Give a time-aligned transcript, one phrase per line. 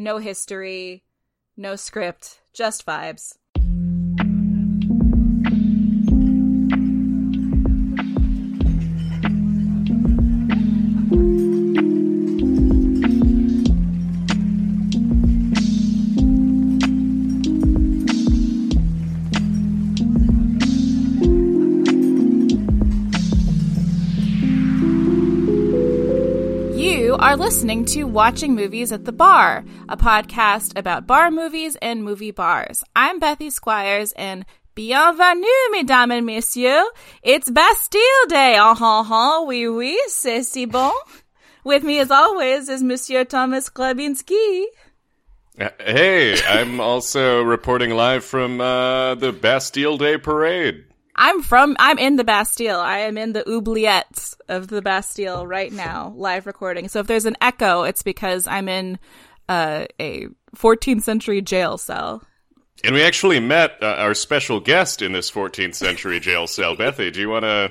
[0.00, 1.04] no history,
[1.56, 3.36] no script, just vibes.
[27.50, 32.84] Listening to Watching Movies at the Bar, a podcast about bar movies and movie bars.
[32.94, 34.46] I'm Bethy Squires and
[34.76, 36.86] bienvenue, mesdames et messieurs.
[37.24, 38.56] It's Bastille Day.
[38.56, 40.92] Ah ha ha, oui oui, c'est si bon.
[41.64, 44.66] With me as always is Monsieur Thomas Klabinski.
[45.60, 50.84] Uh, Hey, I'm also reporting live from uh, the Bastille Day Parade.
[51.20, 52.80] I'm from, I'm in the Bastille.
[52.80, 56.88] I am in the oubliettes of the Bastille right now, live recording.
[56.88, 58.98] So if there's an echo, it's because I'm in
[59.46, 62.22] uh, a 14th century jail cell.
[62.84, 66.74] And we actually met uh, our special guest in this 14th century jail cell.
[66.74, 67.70] Bethy, do you want to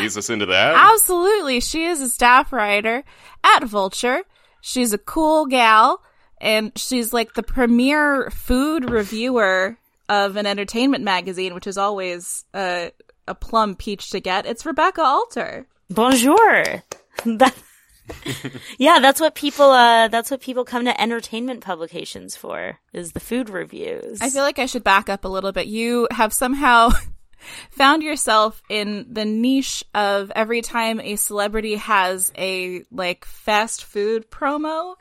[0.00, 0.74] ease us into that?
[0.74, 1.60] Absolutely.
[1.60, 3.04] She is a staff writer
[3.44, 4.24] at Vulture.
[4.60, 6.02] She's a cool gal,
[6.40, 12.88] and she's like the premier food reviewer of an entertainment magazine, which is always uh,
[13.26, 14.46] a plum peach to get.
[14.46, 15.66] It's Rebecca Alter.
[15.90, 16.82] Bonjour.
[17.24, 17.54] That-
[18.76, 23.20] yeah, that's what people uh that's what people come to entertainment publications for is the
[23.20, 24.20] food reviews.
[24.20, 25.68] I feel like I should back up a little bit.
[25.68, 26.90] You have somehow
[27.70, 34.30] found yourself in the niche of every time a celebrity has a like fast food
[34.30, 34.96] promo,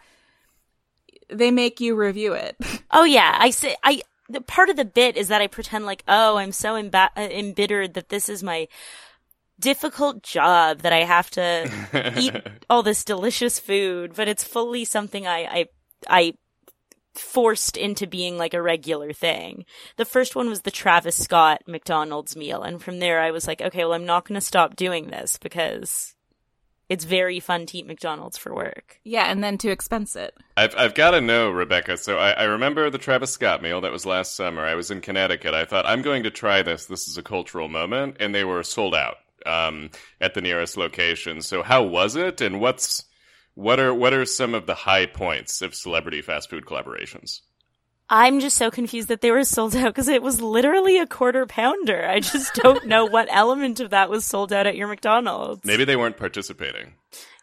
[1.30, 2.56] they make you review it.
[2.96, 6.04] Oh yeah, I say I the part of the bit is that I pretend like,
[6.08, 8.68] "Oh, I'm so uh, embittered that this is my
[9.60, 12.36] difficult job that I have to eat
[12.70, 15.66] all this delicious food, but it's fully something I I
[16.08, 16.34] I
[17.14, 19.66] forced into being like a regular thing.
[19.98, 23.62] The first one was the Travis Scott McDonald's meal, and from there I was like,
[23.62, 26.13] okay, well I'm not going to stop doing this because
[26.94, 29.00] it's very fun to eat McDonald's for work.
[29.04, 30.38] yeah, and then to expense it.
[30.56, 31.98] I've, I've got to know, Rebecca.
[31.98, 34.64] So I, I remember the Travis Scott meal that was last summer.
[34.64, 35.56] I was in Connecticut.
[35.56, 36.86] I thought, I'm going to try this.
[36.86, 38.18] This is a cultural moment.
[38.20, 39.16] And they were sold out
[39.48, 39.90] um,
[40.22, 41.42] at the nearest location.
[41.42, 42.42] So how was it?
[42.42, 43.06] And what's
[43.56, 47.42] what are what are some of the high points of celebrity fast food collaborations?
[48.16, 51.48] I'm just so confused that they were sold out because it was literally a quarter
[51.48, 52.08] pounder.
[52.08, 55.66] I just don't know what element of that was sold out at your McDonald's.
[55.66, 56.94] Maybe they weren't participating.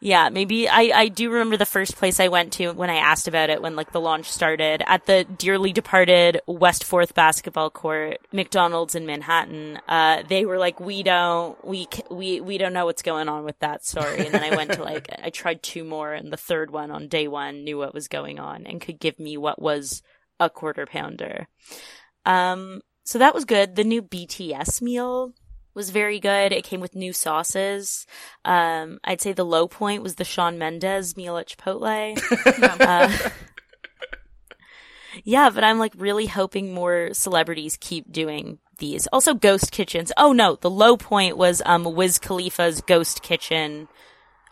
[0.00, 3.26] Yeah, maybe I, I do remember the first place I went to when I asked
[3.26, 8.18] about it when like the launch started at the dearly departed West Fourth basketball court,
[8.32, 9.80] McDonald's in Manhattan.
[9.88, 13.58] Uh, they were like, we don't, we, we, we don't know what's going on with
[13.58, 14.24] that story.
[14.24, 17.08] And then I went to like, I tried two more and the third one on
[17.08, 20.04] day one knew what was going on and could give me what was
[20.40, 21.46] a quarter pounder.
[22.26, 23.76] Um, so that was good.
[23.76, 25.34] The new BTS meal
[25.74, 26.52] was very good.
[26.52, 28.06] It came with new sauces.
[28.44, 32.18] Um, I'd say the low point was the Shawn Mendes meal at Chipotle.
[32.80, 33.30] uh,
[35.24, 39.06] yeah, but I'm like really hoping more celebrities keep doing these.
[39.08, 40.12] Also, ghost kitchens.
[40.16, 43.88] Oh no, the low point was um Wiz Khalifa's Ghost Kitchen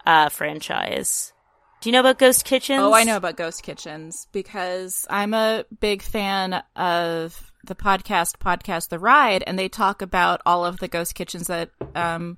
[0.07, 1.33] uh franchise.
[1.81, 2.81] Do you know about Ghost Kitchens?
[2.83, 8.89] Oh, I know about ghost kitchens because I'm a big fan of the podcast podcast
[8.89, 12.37] The Ride and they talk about all of the ghost kitchens that um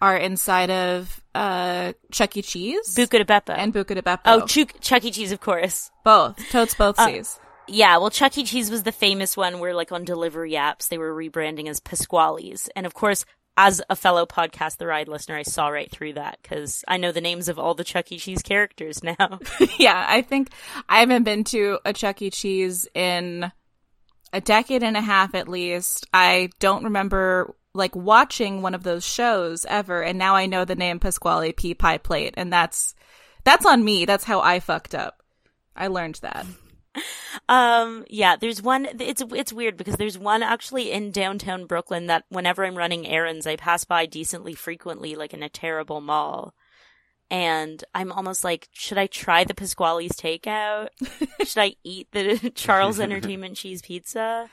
[0.00, 2.42] are inside of uh Chuck E.
[2.42, 3.54] Cheese Buca di Beppo.
[3.56, 4.20] and Buca di Beppo.
[4.26, 5.10] oh, Chuck, Chuck E.
[5.10, 5.90] Cheese, of course.
[6.04, 6.38] both.
[6.50, 7.22] Totes both Uh.
[7.68, 8.44] Yeah, well, Chuck E.
[8.44, 12.68] Cheese was the famous one where, like, on delivery apps, they were rebranding as Pasqually's.
[12.76, 13.24] And of course,
[13.56, 17.12] as a fellow podcast The Ride listener, I saw right through that because I know
[17.12, 18.18] the names of all the Chuck E.
[18.18, 19.40] Cheese characters now.
[19.78, 20.50] yeah, I think
[20.88, 22.30] I haven't been to a Chuck E.
[22.30, 23.50] Cheese in
[24.32, 26.06] a decade and a half at least.
[26.12, 30.74] I don't remember like watching one of those shows ever, and now I know the
[30.74, 32.94] name Pasquale P Pie Plate, and that's
[33.44, 34.04] that's on me.
[34.04, 35.22] That's how I fucked up.
[35.74, 36.46] I learned that.
[37.48, 42.24] um, yeah, there's one, it's, it's weird because there's one actually in downtown Brooklyn that
[42.28, 46.54] whenever I'm running errands, I pass by decently frequently, like in a terrible mall.
[47.30, 50.88] And I'm almost like, should I try the Pasqually's takeout?
[51.44, 54.48] should I eat the Charles Entertainment cheese pizza?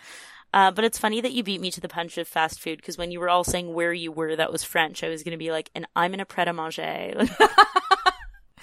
[0.53, 2.97] Uh, but it's funny that you beat me to the punch of fast food because
[2.97, 5.03] when you were all saying where you were, that was French.
[5.03, 7.27] I was going to be like, and I'm in a pret a manger.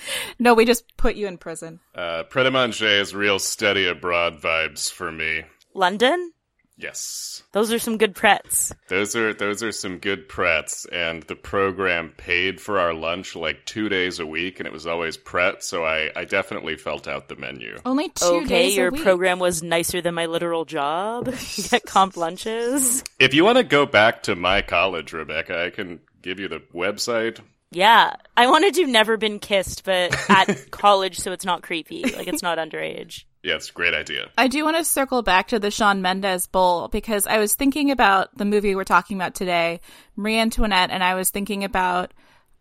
[0.38, 1.80] No, we just put you in prison.
[1.94, 5.42] Uh, Pret a Manger is real study abroad vibes for me.
[5.74, 6.32] London?
[6.76, 7.42] Yes.
[7.52, 8.72] Those are some good prets.
[8.88, 13.66] Those are those are some good prets, and the program paid for our lunch like
[13.66, 15.62] two days a week, and it was always pret.
[15.62, 17.76] So I, I definitely felt out the menu.
[17.84, 18.98] Only two Okay, days your a week.
[19.00, 21.26] Your program was nicer than my literal job.
[21.56, 23.04] you get comp lunches.
[23.18, 26.62] If you want to go back to my college, Rebecca, I can give you the
[26.74, 27.40] website.
[27.72, 32.02] Yeah, I want to do Never Been Kissed, but at college, so it's not creepy.
[32.02, 33.24] Like it's not underage.
[33.42, 34.28] Yeah, it's a great idea.
[34.36, 37.90] I do want to circle back to the Shawn Mendes Bowl because I was thinking
[37.90, 39.80] about the movie we're talking about today,
[40.16, 42.12] Marie Antoinette, and I was thinking about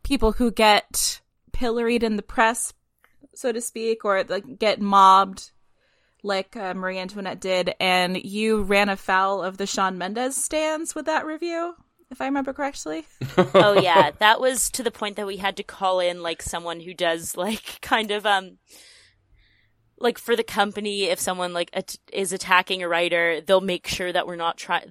[0.03, 1.21] people who get
[1.51, 2.73] pilloried in the press,
[3.33, 5.51] so to speak, or like get mobbed
[6.23, 7.73] like uh, Marie Antoinette did.
[7.79, 11.75] And you ran afoul of the Shawn Mendes stands with that review,
[12.11, 13.05] if I remember correctly.
[13.37, 16.79] oh yeah, that was to the point that we had to call in like someone
[16.79, 18.57] who does like kind of um
[20.01, 24.13] like for the company if someone like at- is attacking a writer they'll make sure
[24.13, 24.89] that we're not trying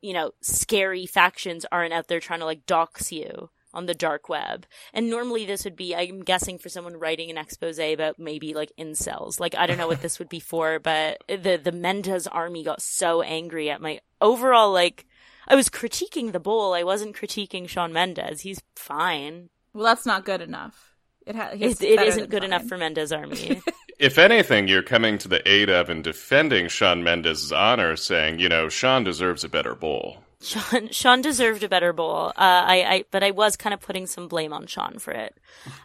[0.00, 4.28] you know scary factions aren't out there trying to like dox you on the dark
[4.28, 4.66] web.
[4.92, 8.72] And normally this would be i'm guessing for someone writing an expose about maybe like
[8.78, 9.40] incels.
[9.40, 12.80] Like i don't know what this would be for but the the mendes army got
[12.80, 15.06] so angry at my overall like
[15.48, 20.24] i was critiquing the bowl i wasn't critiquing shawn mendes he's fine Well, that's not
[20.24, 20.92] good enough.
[21.26, 23.62] It, ha- it, it isn't good enough for mendes army
[23.98, 28.48] If anything, you're coming to the aid of and defending Shawn Mendes's honor, saying, you
[28.48, 30.18] know, Shawn deserves a better bowl.
[30.42, 32.28] Shawn Shawn deserved a better bowl.
[32.30, 35.38] Uh, I, I, but I was kind of putting some blame on Shawn for it.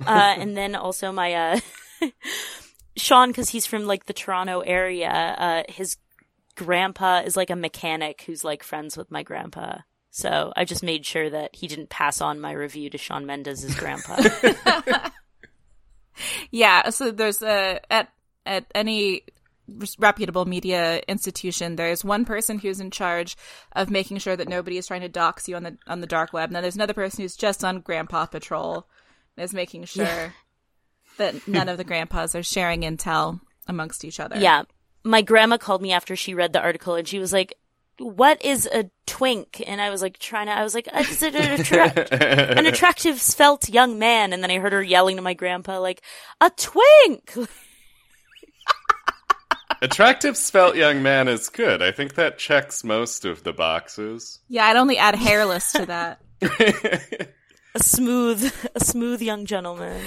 [0.06, 1.60] Uh, and then also my, uh,
[2.98, 5.98] Shawn, cause he's from like the Toronto area, uh, his
[6.64, 9.80] grandpa is like a mechanic who's like friends with my grandpa.
[10.12, 13.76] So I just made sure that he didn't pass on my review to Shawn Mendes's
[13.76, 14.18] grandpa.
[16.52, 18.10] Yeah, so there's a at
[18.46, 19.24] at any
[20.00, 23.38] reputable media institution, there's one person who's in charge
[23.74, 26.34] of making sure that nobody is trying to dox you on the on the dark
[26.34, 26.50] web.
[26.50, 28.88] And then there's another person who's just on grandpa patrol
[29.38, 30.34] and is making sure
[31.18, 34.38] that none of the grandpas are sharing intel amongst each other.
[34.38, 34.64] yeah.
[35.04, 37.54] My grandma called me after she read the article and she was like,
[37.98, 39.62] what is a twink?
[39.66, 42.08] And I was like trying to, I was like, uh, is it an, attra-
[42.58, 44.34] an attractive, svelte young man?
[44.34, 46.02] And then I heard her yelling to my grandpa, like,
[46.42, 47.36] a twink!
[49.82, 51.82] Attractive svelte young man is good.
[51.82, 54.40] I think that checks most of the boxes.
[54.50, 56.20] Yeah, I'd only add hairless to that.
[57.76, 60.02] A smooth, a smooth young gentleman.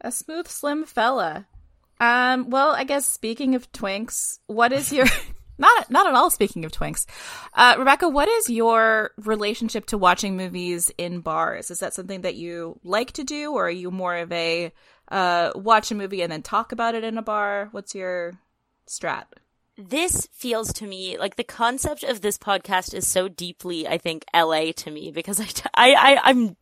[0.00, 1.46] A smooth, slim fella.
[2.02, 5.06] Um, well, I guess speaking of twinks, what is your
[5.58, 7.06] not not at all speaking of twinks.
[7.54, 11.70] Uh, Rebecca, what is your relationship to watching movies in bars?
[11.70, 14.72] Is that something that you like to do, or are you more of a
[15.12, 17.68] uh, watch a movie and then talk about it in a bar?
[17.70, 18.32] What's your
[18.88, 19.26] strat?
[19.78, 24.24] This feels to me like the concept of this podcast is so deeply, I think,
[24.34, 26.56] LA to me because I, I, I I'm,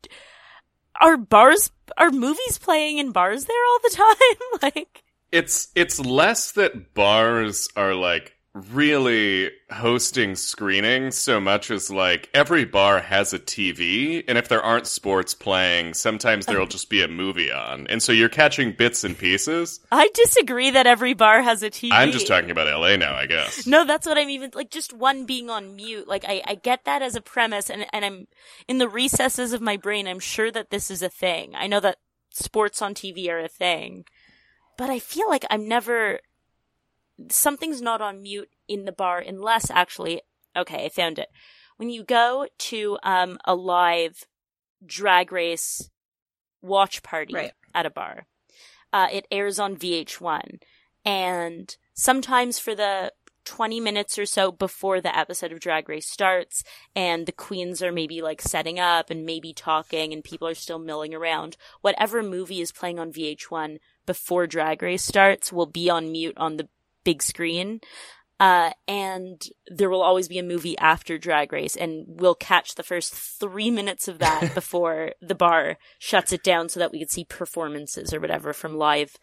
[1.01, 3.97] are bars, are movies playing in bars there all the
[4.61, 4.71] time?
[4.75, 5.03] like,
[5.33, 12.65] It's it's less that bars are like really hosting screenings so much as like every
[12.65, 17.07] bar has a TV and if there aren't sports playing sometimes there'll just be a
[17.07, 19.79] movie on and so you're catching bits and pieces.
[19.93, 21.91] I disagree that every bar has a TV.
[21.93, 23.69] I'm just talking about LA now, I guess.
[23.69, 24.71] No, that's what I'm even like.
[24.71, 26.09] Just one being on mute.
[26.09, 28.27] Like I, I get that as a premise, and and I'm
[28.67, 30.09] in the recesses of my brain.
[30.09, 31.55] I'm sure that this is a thing.
[31.55, 31.99] I know that
[32.31, 34.05] sports on TV are a thing,
[34.81, 36.21] but I feel like I'm never.
[37.29, 40.23] Something's not on mute in the bar unless actually.
[40.57, 41.29] Okay, I found it.
[41.77, 44.25] When you go to um a live
[44.85, 45.91] drag race
[46.63, 47.53] watch party Right.
[47.75, 48.27] at a bar,
[48.91, 50.63] uh, it airs on VH1
[51.05, 53.13] and sometimes for the
[53.45, 56.63] 20 minutes or so before the episode of Drag Race starts
[56.95, 60.79] and the queens are maybe like setting up and maybe talking and people are still
[60.79, 63.79] milling around, whatever movie is playing on VH1
[64.11, 66.69] before Drag Race starts will be on mute on the
[67.05, 67.79] big screen.
[68.41, 72.83] Uh, and there will always be a movie after Drag Race, and we'll catch the
[72.83, 77.11] first three minutes of that before the bar shuts it down so that we could
[77.11, 79.17] see performances or whatever from live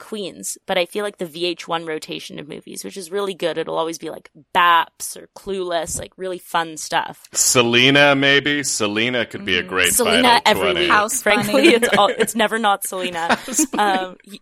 [0.00, 0.58] queens.
[0.66, 3.98] But I feel like the VH1 rotation of movies, which is really good, it'll always
[3.98, 7.28] be like Baps or Clueless, like really fun stuff.
[7.32, 8.64] Selena maybe?
[8.64, 10.90] Selena could be a great Selena final every week.
[10.90, 13.38] House Frankly, it's all, it's never not Selena.
[13.78, 14.38] um, y-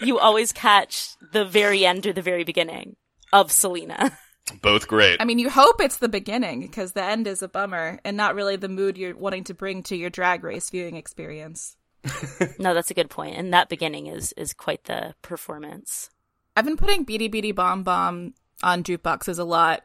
[0.00, 2.96] you always catch the very end or the very beginning
[3.32, 4.18] of Selena.
[4.60, 5.16] Both great.
[5.20, 8.34] I mean, you hope it's the beginning because the end is a bummer and not
[8.34, 11.76] really the mood you're wanting to bring to your drag race viewing experience.
[12.58, 16.10] no, that's a good point, and that beginning is is quite the performance.
[16.56, 19.82] I've been putting Bidi Bidi Bom Bom on jukeboxes a lot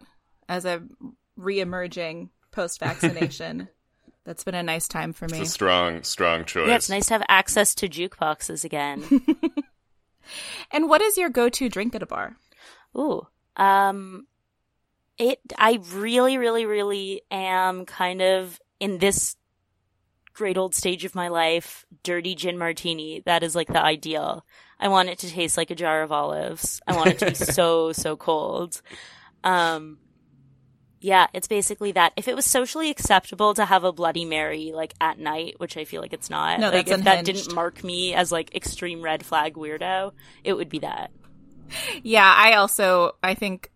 [0.48, 0.84] as a
[1.36, 3.70] re-emerging post-vaccination.
[4.26, 5.40] That's been a nice time for me.
[5.40, 6.68] It's a strong, strong choice.
[6.68, 9.04] Yeah, it's nice to have access to jukeboxes again.
[10.72, 12.36] and what is your go-to drink at a bar?
[12.96, 14.28] Ooh, um,
[15.18, 15.40] it.
[15.58, 19.36] I really, really, really am kind of in this
[20.34, 23.22] great old stage of my life, dirty gin martini.
[23.26, 24.46] That is like the ideal.
[24.80, 26.82] I want it to taste like a jar of olives.
[26.88, 28.82] I want it to be so, so cold.
[29.44, 30.00] Um,
[31.02, 32.14] yeah, it's basically that.
[32.18, 35.86] If it was socially acceptable to have a Bloody Mary like at night, which I
[35.86, 37.06] feel like it's not, no, like if unhinged.
[37.06, 40.12] that didn't mark me as like extreme red flag weirdo,
[40.44, 41.12] it would be that.
[42.04, 43.72] Yeah, I also I think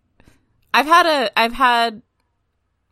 [0.72, 2.02] I've had a I've had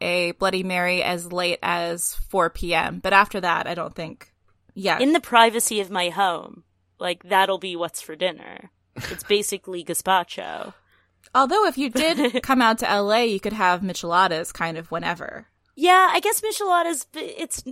[0.03, 4.33] a Bloody Mary as late as 4 p.m., but after that, I don't think.
[4.75, 4.99] Yeah.
[4.99, 6.65] In the privacy of my home,
[6.99, 8.71] like that'll be what's for dinner.
[8.97, 10.75] It's basically gazpacho.
[11.35, 15.47] Although, if you did come out to LA, you could have micheladas kind of whenever.
[15.75, 17.07] Yeah, I guess micheladas.
[17.15, 17.65] It's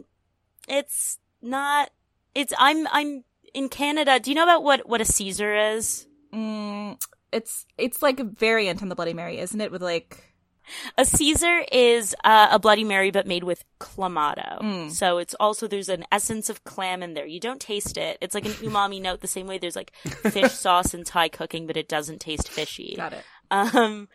[0.69, 1.91] it's not.
[2.35, 4.19] It's I'm I'm in Canada.
[4.21, 6.07] Do you know about what what a Caesar is?
[6.33, 9.73] Mm, it's it's like a variant on the Bloody Mary, isn't it?
[9.73, 10.30] With like
[10.97, 14.61] a Caesar is uh, a Bloody Mary, but made with clamato.
[14.61, 14.91] Mm.
[14.91, 17.27] So it's also there's an essence of clam in there.
[17.27, 18.19] You don't taste it.
[18.21, 21.67] It's like an umami note, the same way there's like fish sauce in Thai cooking,
[21.67, 22.95] but it doesn't taste fishy.
[22.97, 23.25] Got it.
[23.51, 24.09] Um,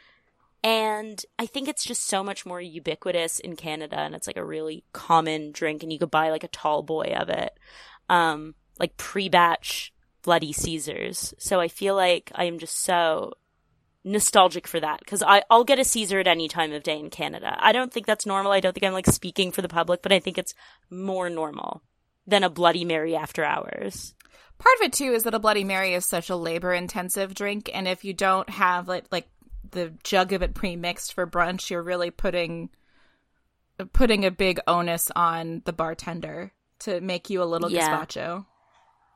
[0.63, 4.43] and I think it's just so much more ubiquitous in Canada, and it's like a
[4.43, 7.57] really common drink, and you could buy like a tall boy of it,
[8.09, 9.93] um, like pre-batch
[10.23, 11.35] Bloody Caesars.
[11.37, 13.33] So I feel like I am just so
[14.05, 17.57] nostalgic for that because I'll get a Caesar at any time of day in Canada.
[17.59, 18.51] I don't think that's normal.
[18.51, 20.53] I don't think I'm like speaking for the public, but I think it's
[20.89, 21.81] more normal
[22.27, 24.13] than a Bloody Mary after hours.
[24.57, 27.69] Part of it too is that a Bloody Mary is such a labor intensive drink,
[27.73, 29.27] and if you don't have like like
[29.71, 32.69] the jug of it pre mixed for brunch, you're really putting
[33.91, 37.89] putting a big onus on the bartender to make you a little yeah.
[37.89, 38.45] gazpacho.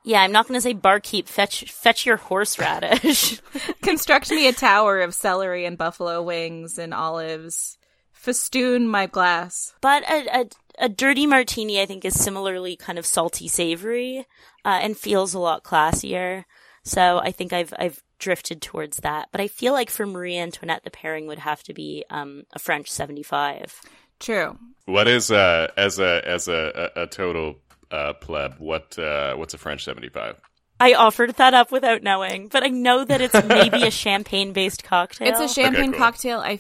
[0.04, 1.28] Yeah, I'm not going to say barkeep.
[1.28, 3.42] Fetch, fetch your horseradish.
[3.82, 7.78] Construct me a tower of celery and buffalo wings and olives.
[8.12, 9.74] Festoon my glass.
[9.82, 10.46] But a, a,
[10.86, 14.26] a dirty martini, I think, is similarly kind of salty, savory,
[14.66, 16.46] uh, and feels a lot classier.
[16.84, 19.30] So I think I've I've drifted towards that.
[19.32, 22.60] But I feel like for Marie Antoinette, the pairing would have to be um, a
[22.60, 23.80] French seventy five.
[24.20, 24.58] True.
[24.86, 27.56] What is uh, as a as a, a, a total
[27.92, 30.40] uh, pleb, what uh, what's a French seventy five?
[30.80, 34.84] I offered that up without knowing, but I know that it's maybe a champagne based
[34.84, 35.28] cocktail.
[35.28, 36.00] It's a champagne okay, cool.
[36.00, 36.40] cocktail.
[36.40, 36.60] I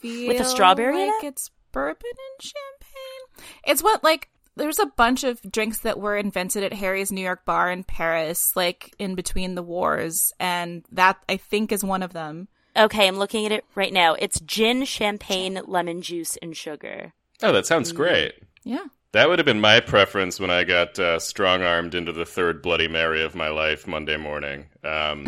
[0.00, 1.28] feel with a strawberry like it?
[1.28, 3.52] it's bourbon and champagne.
[3.66, 7.44] It's what like there's a bunch of drinks that were invented at Harry's New York
[7.44, 12.12] bar in Paris, like in between the wars, and that I think is one of
[12.12, 12.48] them.
[12.76, 14.14] Okay, I'm looking at it right now.
[14.14, 17.12] It's gin, champagne, lemon juice, and sugar.
[17.42, 18.34] Oh, that sounds great.
[18.62, 18.86] Yeah.
[19.12, 22.60] That would have been my preference when I got uh, strong armed into the third
[22.62, 24.66] Bloody Mary of my life Monday morning.
[24.84, 25.26] Um,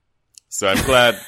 [0.48, 1.18] so I'm glad.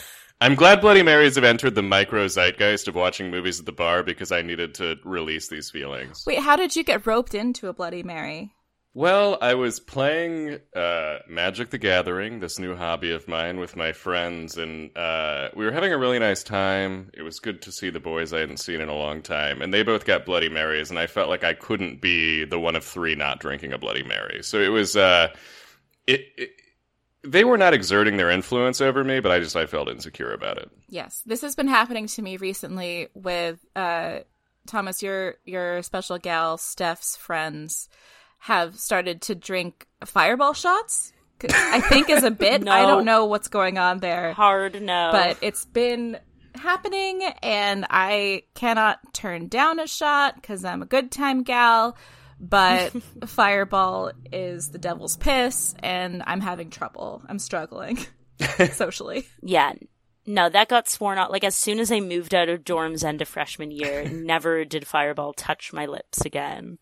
[0.40, 4.02] I'm glad Bloody Marys have entered the micro zeitgeist of watching movies at the bar
[4.02, 6.24] because I needed to release these feelings.
[6.26, 8.52] Wait, how did you get roped into a Bloody Mary?
[8.96, 13.90] Well, I was playing uh, Magic the Gathering, this new hobby of mine, with my
[13.90, 17.10] friends, and uh, we were having a really nice time.
[17.12, 19.74] It was good to see the boys I hadn't seen in a long time, and
[19.74, 22.84] they both got Bloody Marys, and I felt like I couldn't be the one of
[22.84, 24.44] three not drinking a Bloody Mary.
[24.44, 25.34] So it was, uh,
[26.06, 26.50] it, it
[27.24, 30.58] they were not exerting their influence over me, but I just I felt insecure about
[30.58, 30.70] it.
[30.88, 34.20] Yes, this has been happening to me recently with uh,
[34.68, 37.88] Thomas, your your special gal Steph's friends
[38.44, 41.12] have started to drink fireball shots.
[41.50, 42.62] I think is a bit.
[42.62, 42.70] no.
[42.70, 44.34] I don't know what's going on there.
[44.34, 45.08] Hard no.
[45.12, 46.18] But it's been
[46.54, 51.96] happening and I cannot turn down a shot cuz I'm a good time gal,
[52.38, 52.92] but
[53.26, 57.22] fireball is the devil's piss and I'm having trouble.
[57.26, 57.98] I'm struggling
[58.72, 59.26] socially.
[59.42, 59.72] Yeah.
[60.26, 61.30] No, that got sworn out.
[61.30, 64.86] Like as soon as I moved out of dorms end of freshman year, never did
[64.86, 66.78] Fireball touch my lips again.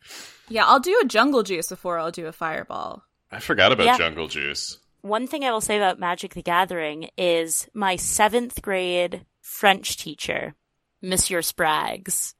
[0.49, 3.05] Yeah, I'll do a jungle juice before I'll do a Fireball.
[3.31, 3.99] I forgot about yeah.
[3.99, 4.79] jungle juice.
[5.01, 10.55] One thing I will say about Magic the Gathering is my seventh grade French teacher,
[11.01, 12.35] Monsieur Spraggs.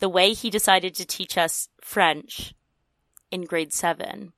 [0.00, 2.54] The way he decided to teach us French
[3.30, 4.32] in grade seven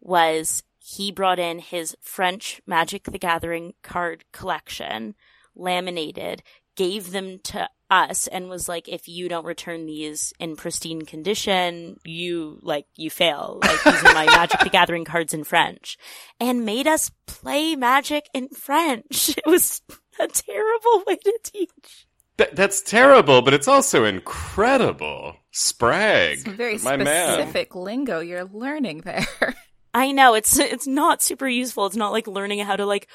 [0.00, 5.16] was he brought in his French Magic the Gathering card collection,
[5.56, 6.44] laminated,
[6.76, 11.96] gave them to us and was like, if you don't return these in pristine condition,
[12.04, 13.58] you, like, you fail.
[13.62, 15.98] Like, these are my Magic the Gathering cards in French.
[16.38, 19.34] And made us play Magic in French.
[19.36, 19.82] It was
[20.20, 22.06] a terrible way to teach.
[22.38, 25.34] Th- that's terrible, but it's also incredible.
[25.50, 26.38] Sprague.
[26.38, 27.32] Some very my man.
[27.32, 29.26] specific lingo you're learning there.
[29.96, 31.86] I know it's it's not super useful.
[31.86, 33.08] It's not like learning how to like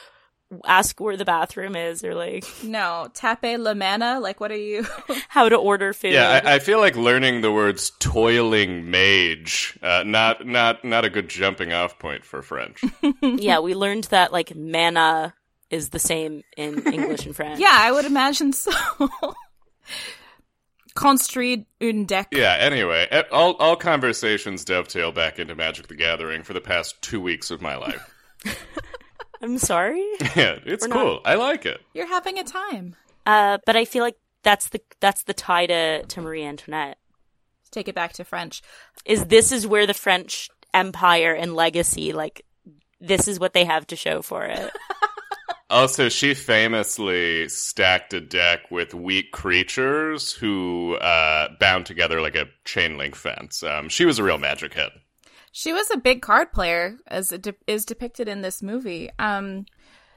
[0.65, 4.19] ask where the bathroom is or like no, tape la mana.
[4.19, 4.87] Like, what are you?
[5.29, 6.13] how to order food.
[6.13, 11.11] Yeah, I, I feel like learning the words "toiling mage" uh, not not not a
[11.11, 12.83] good jumping off point for French.
[13.21, 15.35] yeah, we learned that like mana
[15.69, 17.59] is the same in English and French.
[17.59, 18.71] yeah, I would imagine so.
[20.95, 22.27] Construit un deck.
[22.31, 22.57] yeah.
[22.59, 27.49] Anyway, all all conversations dovetail back into Magic: The Gathering for the past two weeks
[27.51, 28.13] of my life.
[29.41, 30.05] I'm sorry.
[30.35, 31.21] yeah, it's We're not- cool.
[31.25, 31.81] I like it.
[31.93, 32.95] You're having a time.
[33.25, 36.97] Uh, but I feel like that's the that's the tie to, to Marie Antoinette.
[37.71, 38.61] Take it back to French.
[39.05, 42.45] Is this is where the French Empire and legacy like
[42.99, 44.71] this is what they have to show for it.
[45.71, 52.47] Also, she famously stacked a deck with weak creatures who uh, bound together like a
[52.65, 53.63] chain link fence.
[53.63, 54.91] Um, she was a real magic head.
[55.53, 59.09] She was a big card player, as it de- is depicted in this movie.
[59.17, 59.65] Um,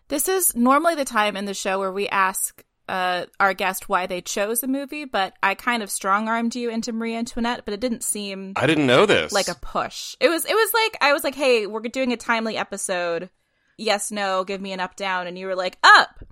[0.09, 4.07] this is normally the time in the show where we ask uh, our guest why
[4.07, 7.75] they chose a movie, but I kind of strong armed you into Marie Antoinette, but
[7.75, 9.33] it didn't seem I didn't know this.
[9.33, 10.17] like a push.
[10.21, 13.31] It was it was like I was like, "Hey, we're doing a timely episode.
[13.77, 16.25] Yes, no, give me an up down." And you were like, "Up."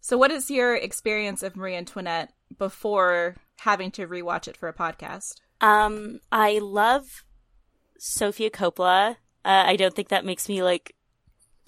[0.00, 4.74] So what is your experience of Marie Antoinette before having to rewatch it for a
[4.74, 5.34] podcast?
[5.60, 7.24] Um, I love
[7.98, 9.16] Sofia Coppola.
[9.44, 10.94] Uh, I don't think that makes me like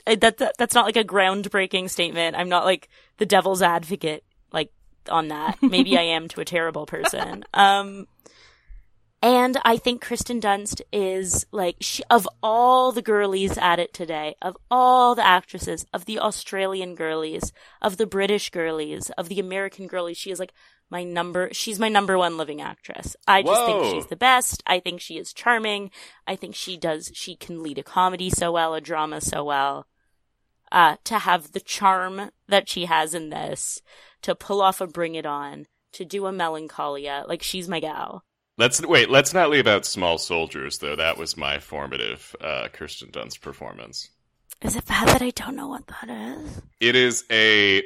[0.06, 0.54] that, that.
[0.58, 2.36] That's not like a groundbreaking statement.
[2.36, 4.70] I'm not like the devil's advocate like
[5.08, 5.58] on that.
[5.62, 7.44] Maybe I am to a terrible person.
[7.52, 8.06] Um,
[9.22, 14.34] and I think Kristen Dunst is like she, of all the girlies at it today,
[14.42, 19.86] of all the actresses, of the Australian girlies, of the British girlies, of the American
[19.86, 20.52] girlies, she is like
[20.90, 21.50] my number.
[21.52, 23.14] She's my number one living actress.
[23.28, 23.66] I just Whoa.
[23.66, 24.60] think she's the best.
[24.66, 25.92] I think she is charming.
[26.26, 27.12] I think she does.
[27.14, 29.86] She can lead a comedy so well, a drama so well.
[30.72, 33.82] Uh, to have the charm that she has in this,
[34.22, 38.24] to pull off a Bring It On, to do a Melancholia, like she's my gal.
[38.58, 39.10] Let's wait.
[39.10, 40.96] Let's not leave out Small Soldiers, though.
[40.96, 44.10] That was my formative uh, Kirsten Dunst performance.
[44.60, 46.62] Is it bad that I don't know what that is?
[46.80, 47.82] It is a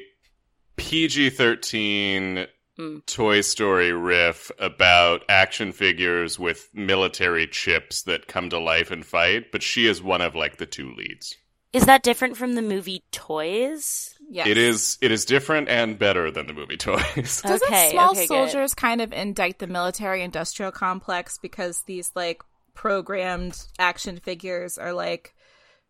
[0.77, 2.47] PG thirteen
[2.79, 3.07] Mm.
[3.07, 9.51] Toy Story riff about action figures with military chips that come to life and fight,
[9.51, 11.35] but she is one of like the two leads.
[11.73, 14.15] Is that different from the movie Toys?
[14.37, 14.49] Yes.
[14.49, 14.99] It is.
[15.01, 17.01] It is different and better than the movie Toys.
[17.43, 18.29] Doesn't Okay, Small okay, good.
[18.29, 22.43] Soldiers kind of indict the military industrial complex because these like
[22.75, 25.35] programmed action figures are like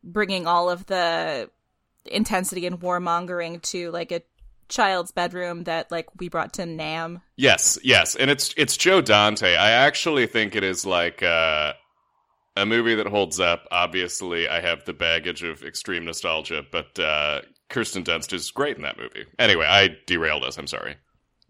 [0.04, 1.50] bringing all of the
[2.04, 4.22] intensity and warmongering to like a
[4.68, 7.22] child's bedroom that like we brought to Nam.
[7.34, 9.56] Yes, yes, and it's it's Joe Dante.
[9.56, 11.72] I actually think it is like uh,
[12.56, 13.66] a movie that holds up.
[13.72, 18.82] Obviously, I have the baggage of extreme nostalgia, but uh, Kirsten Dunst is great in
[18.82, 19.26] that movie.
[19.38, 20.58] Anyway, I derailed us.
[20.58, 20.96] I'm sorry.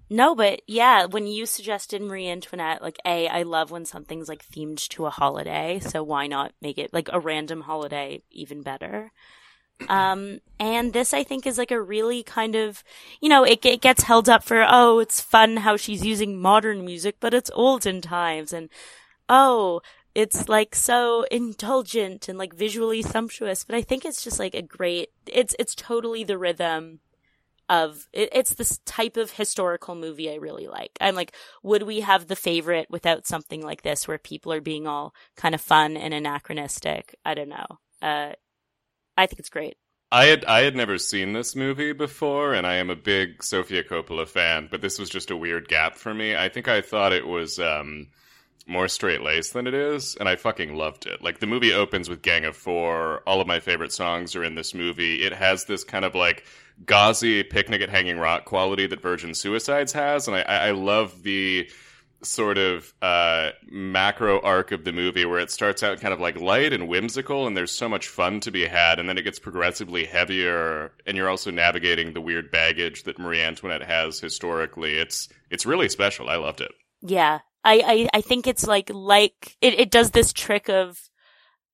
[0.09, 4.47] No, but yeah, when you suggested Marie Antoinette, like, A, I love when something's like
[4.47, 9.11] themed to a holiday, so why not make it like a random holiday even better?
[9.89, 12.83] Um, and this I think is like a really kind of,
[13.21, 16.85] you know, it, it gets held up for, oh, it's fun how she's using modern
[16.85, 18.53] music, but it's olden times.
[18.53, 18.71] And,
[19.29, 19.83] oh,
[20.17, 23.65] it's like so indulgent and like visually sumptuous.
[23.65, 27.01] But I think it's just like a great, it's, it's totally the rhythm
[27.69, 30.93] of, it, it's this type of historical movie I really like.
[31.03, 34.87] I'm like, would we have the favorite without something like this where people are being
[34.87, 37.15] all kind of fun and anachronistic?
[37.23, 37.67] I don't know.
[38.01, 38.33] Uh,
[39.19, 39.77] I think it's great.
[40.11, 43.83] I had I had never seen this movie before, and I am a big Sofia
[43.83, 46.37] Coppola fan, but this was just a weird gap for me.
[46.37, 48.07] I think I thought it was um,
[48.67, 51.23] more straight laced than it is, and I fucking loved it.
[51.23, 53.23] Like the movie opens with Gang of Four.
[53.27, 55.23] All of my favorite songs are in this movie.
[55.23, 56.45] It has this kind of like
[56.85, 61.71] gauzy picnic at Hanging Rock quality that Virgin Suicides has, and I, I love the
[62.23, 66.41] sort of uh, macro arc of the movie where it starts out kind of like
[66.41, 69.39] light and whimsical and there's so much fun to be had and then it gets
[69.39, 74.99] progressively heavier and you're also navigating the weird baggage that Marie Antoinette has historically.
[74.99, 76.29] It's it's really special.
[76.29, 76.73] I loved it.
[77.03, 77.41] Yeah.
[77.67, 81.11] I, I, I think it's like, like, it, it does this trick of,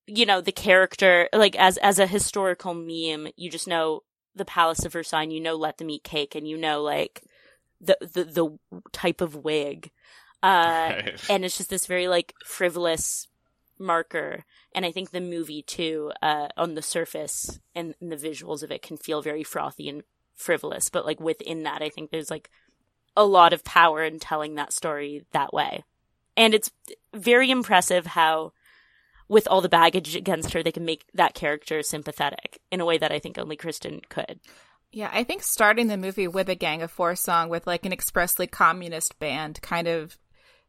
[0.07, 4.01] you know, the character, like, as, as a historical meme, you just know
[4.35, 7.21] the Palace of Versailles, you know, let them eat cake, and you know, like,
[7.79, 8.59] the, the, the
[8.91, 9.91] type of wig.
[10.41, 11.29] Uh, Right.
[11.29, 13.27] and it's just this very, like, frivolous
[13.77, 14.45] marker.
[14.75, 18.71] And I think the movie, too, uh, on the surface and, and the visuals of
[18.71, 20.03] it can feel very frothy and
[20.35, 22.49] frivolous, but, like, within that, I think there's, like,
[23.15, 25.83] a lot of power in telling that story that way.
[26.35, 26.71] And it's
[27.13, 28.53] very impressive how,
[29.27, 32.97] with all the baggage against her, they can make that character sympathetic in a way
[32.97, 34.39] that I think only Kristen could.
[34.91, 37.93] Yeah, I think starting the movie with a Gang of Four song with like an
[37.93, 40.17] expressly communist band kind of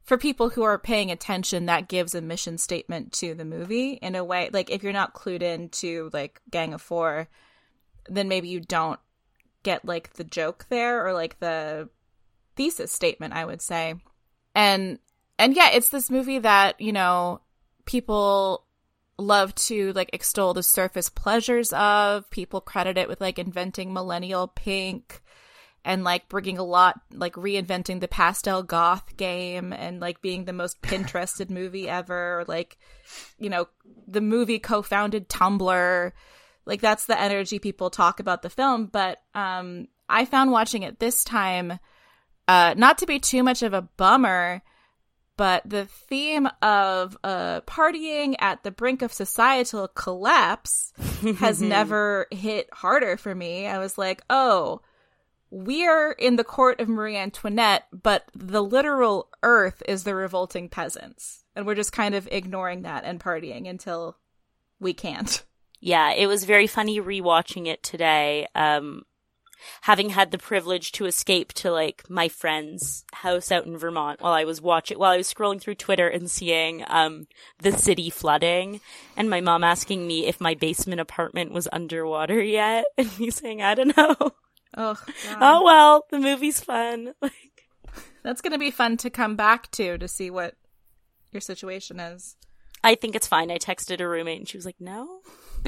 [0.03, 4.15] for people who are paying attention that gives a mission statement to the movie in
[4.15, 7.29] a way like if you're not clued in to like Gang of Four
[8.09, 9.01] then maybe you don't
[9.63, 11.89] get like the joke there or like the
[12.57, 13.95] thesis statement, I would say.
[14.55, 14.99] And
[15.39, 17.41] and yeah, it's this movie that, you know,
[17.87, 18.65] people
[19.19, 22.29] love to like extol the surface pleasures of.
[22.31, 25.23] People credit it with like inventing millennial pink
[25.85, 30.53] and like bringing a lot like reinventing the pastel goth game and like being the
[30.53, 32.79] most pinterested movie ever like
[33.39, 33.69] you know
[34.09, 36.13] the movie co-founded tumblr
[36.65, 40.99] like that's the energy people talk about the film but um i found watching it
[40.99, 41.79] this time
[42.49, 44.63] uh, not to be too much of a bummer,
[45.37, 50.93] but the theme of uh, partying at the brink of societal collapse
[51.39, 53.67] has never hit harder for me.
[53.67, 54.81] I was like, oh,
[55.51, 61.45] we're in the court of Marie Antoinette, but the literal earth is the revolting peasants.
[61.57, 64.17] And we're just kind of ignoring that and partying until
[64.81, 65.45] we can't.
[65.81, 68.47] Yeah, it was very funny rewatching it today.
[68.55, 69.05] Um,
[69.83, 74.33] having had the privilege to escape to like my friend's house out in Vermont while
[74.33, 77.27] I was watching, while I was scrolling through Twitter and seeing, um,
[77.61, 78.81] the city flooding
[79.17, 83.63] and my mom asking me if my basement apartment was underwater yet and me saying,
[83.63, 84.17] I don't know.
[84.77, 84.97] Oh,
[85.41, 87.15] oh well, the movie's fun.
[87.23, 87.33] Like,
[88.23, 90.55] that's going to be fun to come back to to see what
[91.31, 92.37] your situation is.
[92.83, 93.51] I think it's fine.
[93.51, 95.21] I texted a roommate and she was like, no,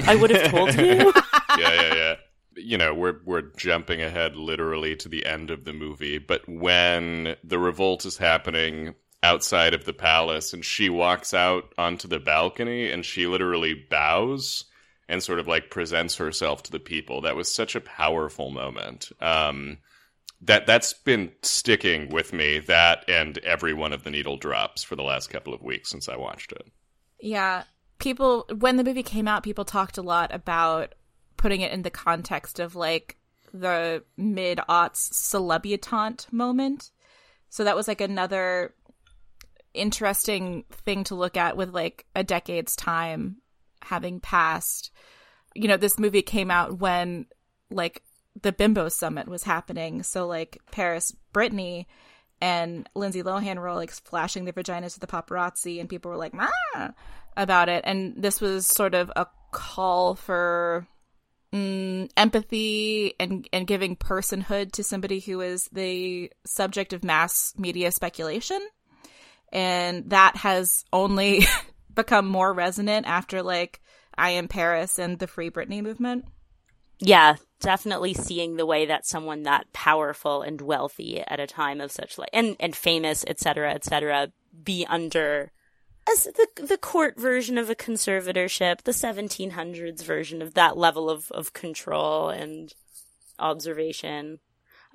[0.05, 0.83] I would have told you.
[1.57, 2.15] yeah, yeah, yeah
[2.57, 7.35] you know, we're we're jumping ahead literally to the end of the movie, but when
[7.43, 12.91] the revolt is happening outside of the palace and she walks out onto the balcony
[12.91, 14.65] and she literally bows
[15.09, 17.21] and sort of like presents herself to the people.
[17.21, 19.11] That was such a powerful moment.
[19.21, 19.79] Um,
[20.41, 24.95] that that's been sticking with me that and every one of the needle drops for
[24.95, 26.67] the last couple of weeks since I watched it.
[27.19, 27.63] Yeah,
[27.97, 30.93] people when the movie came out, people talked a lot about
[31.37, 33.17] putting it in the context of like
[33.53, 36.91] the mid aughts celebutante moment.
[37.49, 38.73] So that was like another
[39.73, 43.37] interesting thing to look at with like a decade's time
[43.81, 44.91] having passed.
[45.53, 47.27] You know, this movie came out when
[47.69, 48.03] like
[48.41, 50.03] the Bimbo Summit was happening.
[50.03, 51.85] So like Paris Britney
[52.41, 56.33] and Lindsay Lohan were like flashing their vaginas to the paparazzi and people were like,
[56.35, 56.91] ah,
[57.35, 57.83] about it.
[57.85, 60.87] And this was sort of a call for
[61.57, 67.91] mm, empathy and and giving personhood to somebody who is the subject of mass media
[67.91, 68.59] speculation
[69.51, 71.45] and that has only
[71.93, 73.81] become more resonant after like
[74.17, 76.25] I am Paris and the Free Britney movement.
[76.99, 81.91] Yeah, definitely seeing the way that someone that powerful and wealthy at a time of
[81.91, 84.31] such like and and famous, etc., etc.,
[84.63, 85.51] be under
[86.11, 91.31] as the the court version of a conservatorship, the 1700s version of that level of
[91.31, 92.73] of control and
[93.39, 94.39] observation,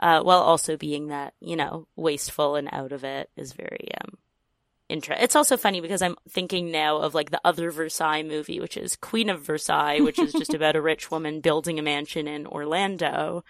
[0.01, 4.19] uh, while also being that you know wasteful and out of it is very um
[4.89, 5.25] interesting.
[5.25, 8.97] It's also funny because I'm thinking now of like the other Versailles movie, which is
[8.97, 13.45] Queen of Versailles, which is just about a rich woman building a mansion in Orlando.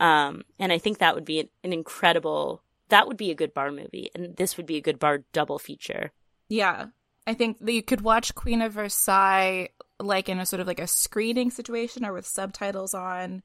[0.00, 2.62] Um, and I think that would be an, an incredible.
[2.88, 5.58] That would be a good bar movie, and this would be a good bar double
[5.58, 6.10] feature.
[6.50, 6.86] Yeah.
[7.26, 10.80] I think that you could watch Queen of Versailles like in a sort of like
[10.80, 13.42] a screening situation or with subtitles on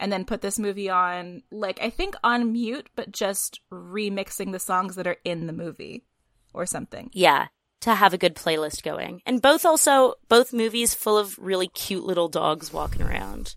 [0.00, 4.58] and then put this movie on like I think on mute but just remixing the
[4.58, 6.04] songs that are in the movie
[6.52, 7.10] or something.
[7.12, 7.48] Yeah,
[7.82, 9.22] to have a good playlist going.
[9.26, 13.54] And both also both movies full of really cute little dogs walking around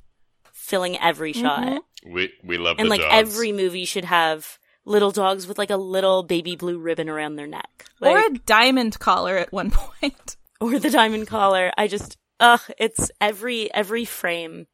[0.53, 1.59] filling every shot.
[1.59, 2.13] Mm-hmm.
[2.13, 3.13] We we love and like dogs.
[3.13, 7.47] every movie should have little dogs with like a little baby blue ribbon around their
[7.47, 7.85] neck.
[7.99, 10.35] Like, or a diamond collar at one point.
[10.59, 11.71] Or the diamond collar.
[11.77, 14.67] I just ugh, it's every every frame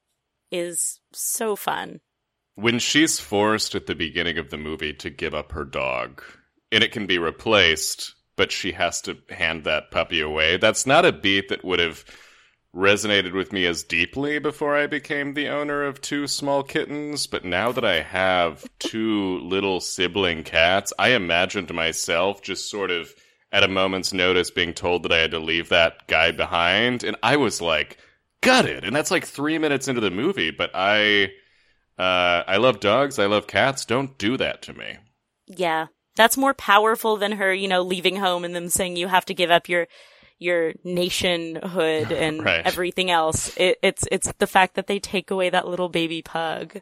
[0.51, 1.99] is so fun.
[2.55, 6.23] When she's forced at the beginning of the movie to give up her dog,
[6.71, 10.57] and it can be replaced, but she has to hand that puppy away.
[10.57, 12.03] That's not a beat that would have
[12.77, 17.43] resonated with me as deeply before I became the owner of two small kittens, but
[17.43, 23.13] now that I have two little sibling cats, I imagined myself just sort of
[23.51, 27.17] at a moment's notice being told that I had to leave that guy behind, and
[27.23, 27.97] I was like,
[28.41, 28.83] gutted.
[28.83, 31.31] And that's like three minutes into the movie, but I,
[31.97, 33.85] uh, I love dogs, I love cats.
[33.85, 34.97] Don't do that to me.
[35.47, 35.87] Yeah.
[36.15, 39.33] That's more powerful than her, you know, leaving home and them saying you have to
[39.33, 39.87] give up your
[40.39, 42.65] your nationhood and Right.
[42.65, 43.55] everything else.
[43.57, 46.81] It, it's it's the fact that they take away that little baby pug.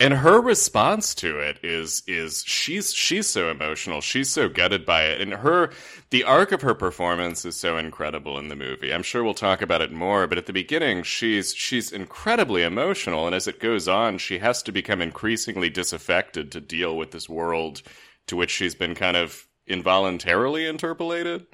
[0.00, 5.04] And her response to it is is she's she's so emotional, she's so gutted by
[5.04, 5.70] it, and her
[6.10, 8.92] the arc of her performance is so incredible in the movie.
[8.92, 13.26] I'm sure we'll talk about it more, but at the beginning she's she's incredibly emotional,
[13.26, 17.28] and as it goes on, she has to become increasingly disaffected to deal with this
[17.28, 17.82] world
[18.26, 21.46] to which she's been kind of involuntarily interpolated.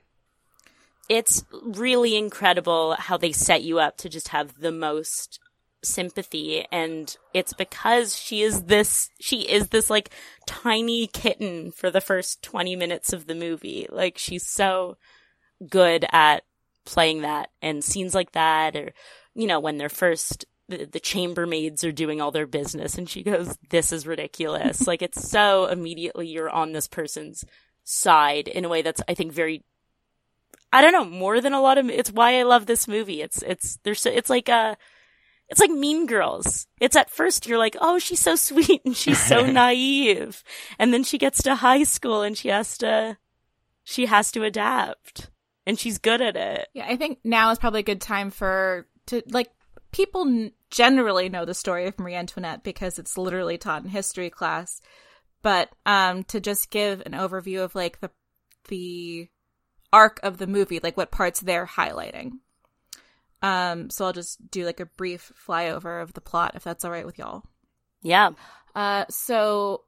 [1.09, 5.41] It's really incredible how they set you up to just have the most
[5.83, 6.67] sympathy.
[6.71, 10.11] And it's because she is this she is this like
[10.47, 13.87] tiny kitten for the first 20 minutes of the movie.
[13.91, 14.97] Like she's so
[15.69, 16.45] good at
[16.85, 18.93] playing that and scenes like that or
[19.35, 23.23] you know when they're first the, the chambermaids are doing all their business and she
[23.23, 24.81] goes this is ridiculous.
[24.87, 27.45] Like it's so immediately you're on this person's
[27.85, 29.65] side in a way that's i think very
[30.73, 33.43] i don't know more than a lot of it's why i love this movie it's
[33.43, 34.77] it's there's so, it's like a
[35.49, 36.67] it's like Mean Girls.
[36.81, 40.45] It's at first you're like, oh, she's so sweet and she's so naive.
[40.79, 43.17] And then she gets to high school and she has to,
[43.83, 45.31] she has to adapt.
[45.67, 46.69] And she's good at it.
[46.75, 49.51] Yeah, I think now is probably a good time for to like
[49.93, 54.81] people generally know the story of Marie Antoinette because it's literally taught in history class.
[55.43, 58.11] But um to just give an overview of like the
[58.69, 59.29] the
[59.93, 62.33] arc of the movie, like what parts they're highlighting.
[63.43, 66.91] Um so I'll just do like a brief flyover of the plot if that's all
[66.91, 67.45] right with y'all.
[68.03, 68.31] Yeah.
[68.75, 69.85] Uh, so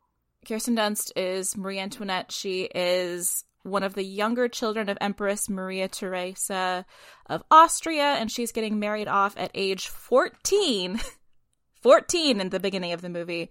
[0.47, 2.33] Kirsten Dunst is Marie Antoinette.
[2.33, 6.87] She is one of the younger children of Empress Maria Theresa
[7.27, 11.01] of Austria, and she's getting married off at age 14.
[11.83, 13.51] 14 in the beginning of the movie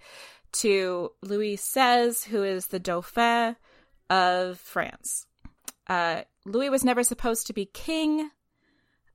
[0.51, 3.55] to Louis XVI, who is the Dauphin
[4.09, 5.27] of France.
[5.89, 8.29] Uh, Louis was never supposed to be king.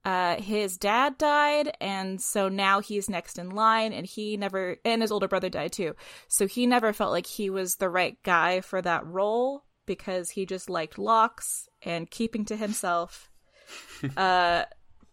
[0.05, 5.01] Uh, his dad died, and so now he's next in line, and he never, and
[5.01, 5.95] his older brother died too.
[6.29, 10.45] So he never felt like he was the right guy for that role because he
[10.45, 13.31] just liked locks and keeping to himself.
[14.17, 14.65] uh,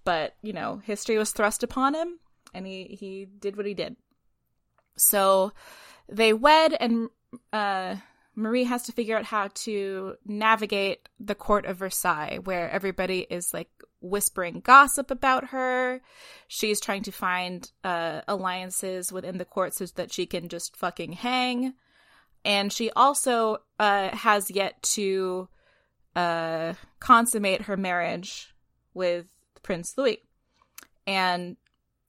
[0.04, 2.20] but you know, history was thrust upon him,
[2.54, 3.96] and he he did what he did.
[4.98, 5.54] So
[6.10, 7.10] they wed, and
[7.54, 7.96] uh,
[8.36, 13.54] Marie has to figure out how to navigate the court of Versailles, where everybody is
[13.54, 16.02] like whispering gossip about her.
[16.48, 21.14] She's trying to find uh, alliances within the court so that she can just fucking
[21.14, 21.74] hang.
[22.44, 25.50] And she also uh, has yet to
[26.16, 28.56] uh, consummate her marriage
[28.94, 29.28] with
[29.62, 30.20] Prince Louis.
[31.06, 31.58] And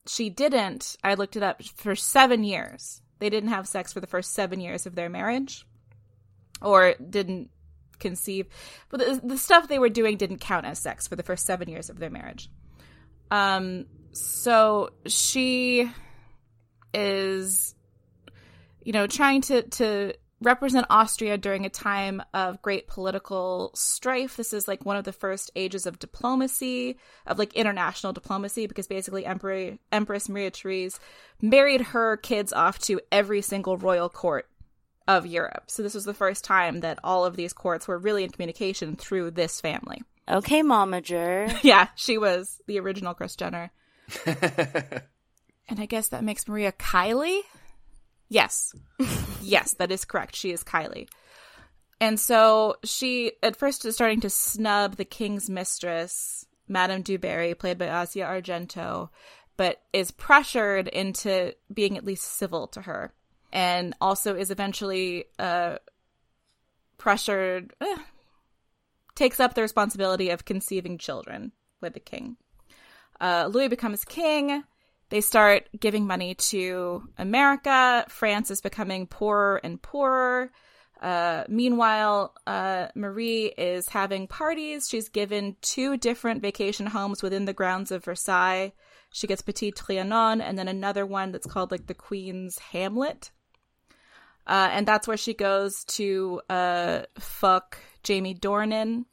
[0.06, 3.02] she didn't, I looked it up, for seven years.
[3.18, 5.66] They didn't have sex for the first seven years of their marriage
[6.62, 7.51] or didn't
[7.98, 8.46] conceive.
[8.90, 11.68] But the, the stuff they were doing didn't count as sex for the first seven
[11.68, 12.51] years of their marriage.
[13.31, 15.90] Um, so she
[16.92, 17.75] is,
[18.83, 24.37] you know, trying to to represent Austria during a time of great political strife.
[24.37, 28.88] This is like one of the first ages of diplomacy, of like international diplomacy, because
[28.88, 30.98] basically Emperor Empress Maria Therese
[31.40, 34.48] married her kids off to every single royal court
[35.08, 35.64] of Europe.
[35.68, 38.96] So this was the first time that all of these courts were really in communication
[38.96, 40.02] through this family.
[40.28, 41.52] Okay, Momager.
[41.62, 43.70] Yeah, she was the original Kris Jenner.
[44.26, 47.40] and I guess that makes Maria Kylie?
[48.28, 48.74] Yes.
[49.42, 50.36] yes, that is correct.
[50.36, 51.08] She is Kylie.
[52.00, 57.54] And so she at first is starting to snub the king's mistress, Madame Du Barry,
[57.54, 59.10] played by Asia Argento,
[59.56, 63.12] but is pressured into being at least civil to her
[63.52, 65.76] and also is eventually uh,
[66.98, 67.96] pressured, eh,
[69.14, 72.36] takes up the responsibility of conceiving children with the king.
[73.20, 74.64] Uh, Louis becomes king.
[75.10, 78.06] They start giving money to America.
[78.08, 80.50] France is becoming poorer and poorer.
[81.02, 84.88] Uh, meanwhile, uh, Marie is having parties.
[84.88, 88.72] She's given two different vacation homes within the grounds of Versailles.
[89.12, 93.30] She gets Petit Trianon and then another one that's called like the Queen's Hamlet.
[94.46, 99.05] Uh, and that's where she goes to uh, fuck Jamie Dornan,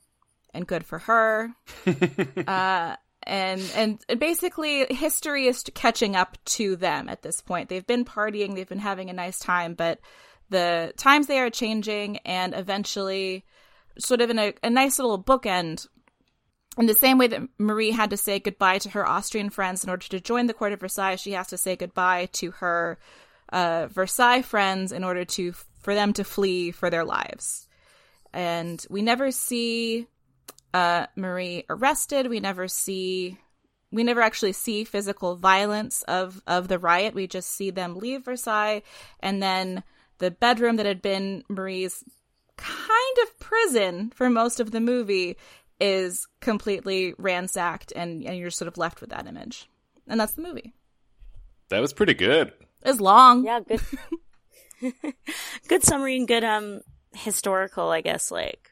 [0.54, 1.52] and good for her.
[2.48, 7.70] uh, and and basically, history is catching up to them at this point.
[7.70, 10.00] They've been partying, they've been having a nice time, but
[10.50, 13.46] the times they are changing, and eventually,
[14.00, 15.88] sort of in a, a nice little bookend.
[16.78, 19.90] In the same way that Marie had to say goodbye to her Austrian friends in
[19.90, 22.98] order to join the court of Versailles, she has to say goodbye to her
[23.52, 27.68] uh, Versailles friends in order to for them to flee for their lives.
[28.34, 30.08] And we never see
[30.74, 32.28] uh, Marie arrested.
[32.28, 33.38] We never see
[33.92, 37.16] we never actually see physical violence of of the riot.
[37.16, 38.84] We just see them leave Versailles,
[39.20, 39.84] and then
[40.20, 42.04] the bedroom that had been Marie's
[42.58, 45.38] kind of prison for most of the movie
[45.80, 49.70] is completely ransacked, and, and you're sort of left with that image,
[50.08, 50.74] and that's the movie.
[51.70, 52.52] That was pretty good.
[52.84, 53.46] It's long.
[53.46, 53.82] Yeah, good.
[55.68, 56.82] good summary and good um
[57.14, 58.32] historical, I guess.
[58.32, 58.72] Like,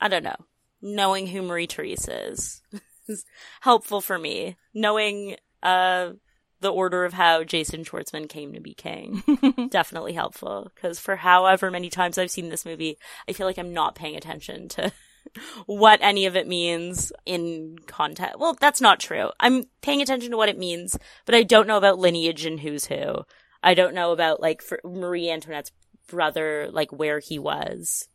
[0.00, 0.36] I don't know,
[0.82, 2.62] knowing who Marie Therese is
[3.08, 3.24] is
[3.60, 4.56] helpful for me.
[4.72, 6.12] Knowing uh
[6.60, 9.22] the order of how Jason Schwartzman came to be king
[9.70, 12.96] definitely helpful because for however many times I've seen this movie,
[13.28, 14.90] I feel like I'm not paying attention to
[15.66, 18.38] what any of it means in context.
[18.38, 19.30] Well, that's not true.
[19.38, 22.86] I'm paying attention to what it means, but I don't know about lineage and who's
[22.86, 23.24] who.
[23.64, 25.72] I don't know about like Marie Antoinette's
[26.06, 28.08] brother, like where he was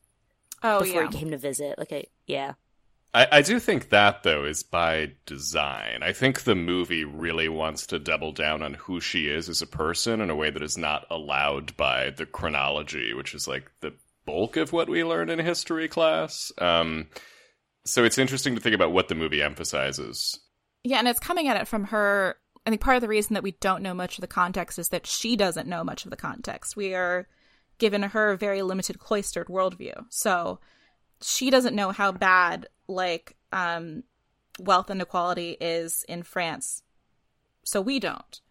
[0.63, 1.09] oh, before yeah.
[1.09, 1.77] he came to visit.
[1.77, 2.53] Like, I, yeah.
[3.13, 6.03] I, I do think that though is by design.
[6.03, 9.67] I think the movie really wants to double down on who she is as a
[9.67, 13.93] person in a way that is not allowed by the chronology, which is like the
[14.25, 16.51] bulk of what we learn in history class.
[16.59, 17.07] Um,
[17.85, 20.39] so it's interesting to think about what the movie emphasizes.
[20.83, 22.35] Yeah, and it's coming at it from her.
[22.65, 24.89] I think part of the reason that we don't know much of the context is
[24.89, 26.75] that she doesn't know much of the context.
[26.75, 27.27] We are
[27.77, 30.05] given her very limited cloistered worldview.
[30.09, 30.59] So
[31.21, 34.03] she doesn't know how bad like um
[34.59, 36.83] wealth inequality is in France.
[37.63, 38.41] So we don't.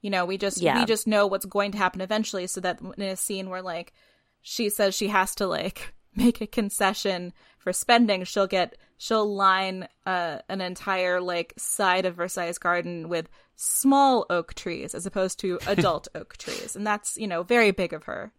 [0.00, 0.80] You know, we just Yeah.
[0.80, 3.92] we just know what's going to happen eventually so that in a scene where like
[4.40, 9.88] she says she has to like make a concession for spending, she'll get she'll line
[10.06, 15.58] uh, an entire like side of Versailles garden with small oak trees as opposed to
[15.66, 16.74] adult oak trees.
[16.74, 18.32] And that's, you know, very big of her.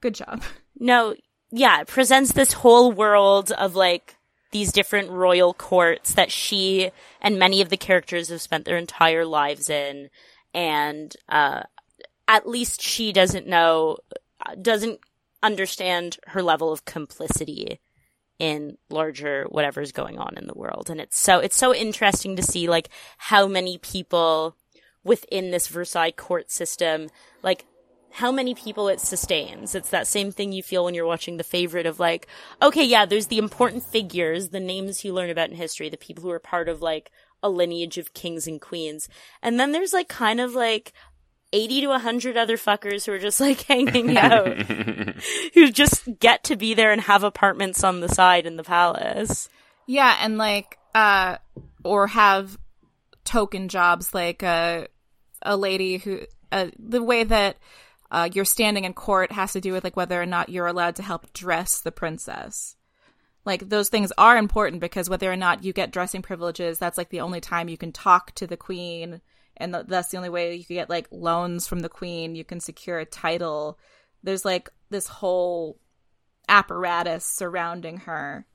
[0.00, 0.42] Good job.
[0.78, 1.14] No,
[1.50, 4.16] yeah, it presents this whole world of like
[4.52, 9.26] these different royal courts that she and many of the characters have spent their entire
[9.26, 10.08] lives in.
[10.54, 11.64] And, uh,
[12.28, 13.98] at least she doesn't know,
[14.60, 15.00] doesn't
[15.42, 17.80] understand her level of complicity
[18.38, 20.90] in larger whatever's going on in the world.
[20.90, 24.56] And it's so, it's so interesting to see like how many people
[25.04, 27.08] within this Versailles court system,
[27.42, 27.64] like
[28.16, 29.74] how many people it sustains.
[29.74, 32.26] It's that same thing you feel when you're watching The Favorite of like,
[32.62, 36.22] okay, yeah, there's the important figures, the names you learn about in history, the people
[36.22, 37.10] who are part of like
[37.42, 39.08] a lineage of kings and queens.
[39.42, 40.92] And then there's like kind of like
[41.52, 44.62] 80 to 100 other fuckers who are just like hanging out,
[45.54, 49.48] who just get to be there and have apartments on the side in the palace.
[49.86, 51.36] Yeah, and like uh
[51.84, 52.58] or have
[53.26, 54.86] token jobs like uh,
[55.42, 57.56] a lady who uh, the way that
[58.10, 60.96] uh, your standing in court has to do with like whether or not you're allowed
[60.96, 62.76] to help dress the princess.
[63.44, 67.10] Like those things are important because whether or not you get dressing privileges, that's like
[67.10, 69.20] the only time you can talk to the queen,
[69.56, 72.34] and th- that's the only way you can get like loans from the queen.
[72.34, 73.78] You can secure a title.
[74.22, 75.78] There's like this whole
[76.48, 78.46] apparatus surrounding her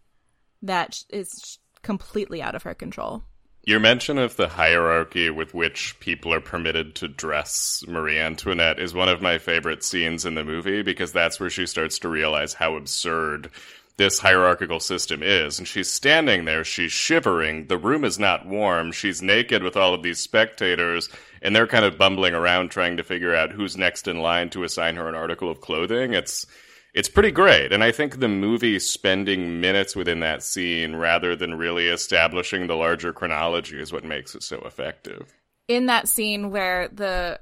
[0.62, 3.24] that is completely out of her control.
[3.64, 8.94] Your mention of the hierarchy with which people are permitted to dress Marie Antoinette is
[8.94, 12.56] one of my favorite scenes in the movie because that's where she starts to realize
[12.56, 13.52] how absurd
[13.98, 15.60] this hierarchical system is.
[15.60, 19.94] And she's standing there, she's shivering, the room is not warm, she's naked with all
[19.94, 21.10] of these spectators,
[21.42, 24.64] and they're kind of bumbling around trying to figure out who's next in line to
[24.64, 26.14] assign her an article of clothing.
[26.14, 26.46] It's
[26.94, 27.72] it's pretty great.
[27.72, 32.76] And I think the movie spending minutes within that scene rather than really establishing the
[32.76, 35.34] larger chronology is what makes it so effective.
[35.70, 37.40] In that scene where the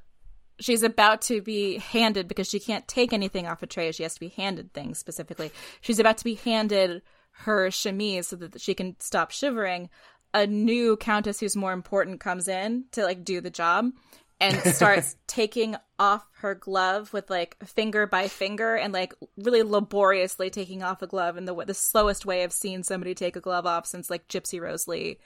[0.60, 4.14] she's about to be handed because she can't take anything off a tray, she has
[4.16, 5.52] to be handed things specifically.
[5.82, 9.90] She's about to be handed her chemise so that she can stop shivering.
[10.34, 13.92] A new countess who's more important comes in to like do the job
[14.40, 20.50] and starts taking off her glove with like finger by finger and like really laboriously
[20.50, 23.66] taking off a glove in the the slowest way I've seen somebody take a glove
[23.66, 25.18] off since like Gypsy Rose Lee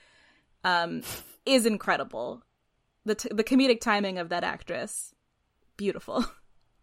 [0.64, 1.02] um
[1.46, 2.44] is incredible.
[3.06, 5.14] The t- the comedic timing of that actress
[5.78, 6.26] beautiful.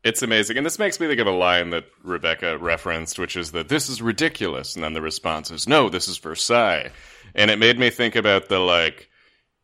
[0.03, 0.57] It's amazing.
[0.57, 3.91] And this makes me think of a line that Rebecca referenced, which is that this
[3.91, 4.75] is ridiculous.
[4.75, 6.91] And then the response is, no, this is Versailles.
[7.35, 9.11] And it made me think about the like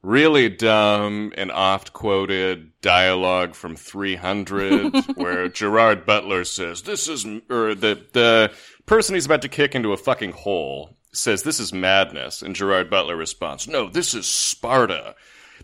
[0.03, 7.74] really dumb and oft quoted dialogue from 300 where Gerard Butler says, this is, or
[7.74, 8.53] the, the
[8.85, 12.43] person he's about to kick into a fucking hole says, this is madness.
[12.43, 15.14] And Gerard Butler responds, no, this is Sparta.